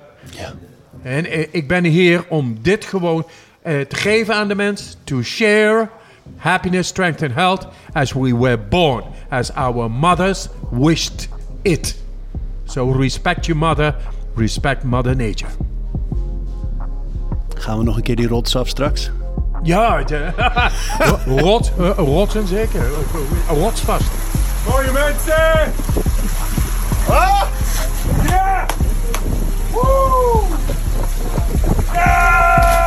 [0.42, 0.54] Ja.
[1.02, 3.28] En uh, ik ben hier om dit gewoon
[3.62, 4.98] te geven aan de mens.
[5.04, 5.90] To share
[6.36, 9.04] happiness, strength and health as we were born.
[9.30, 11.28] As our mothers wished
[11.62, 11.96] it.
[12.66, 13.96] So respect your mother.
[14.36, 15.50] Respect mother nature.
[17.60, 19.12] Gaan we nog een keer die rots af straks?
[19.64, 20.04] Ja,
[21.26, 22.82] rot, uh, rotsen zeker.
[23.50, 24.12] Rots vast.
[24.70, 25.74] Mooie mensen!
[27.10, 27.44] Ah!
[28.28, 28.66] Ja!
[29.72, 30.42] Woe!
[31.94, 32.87] Ja!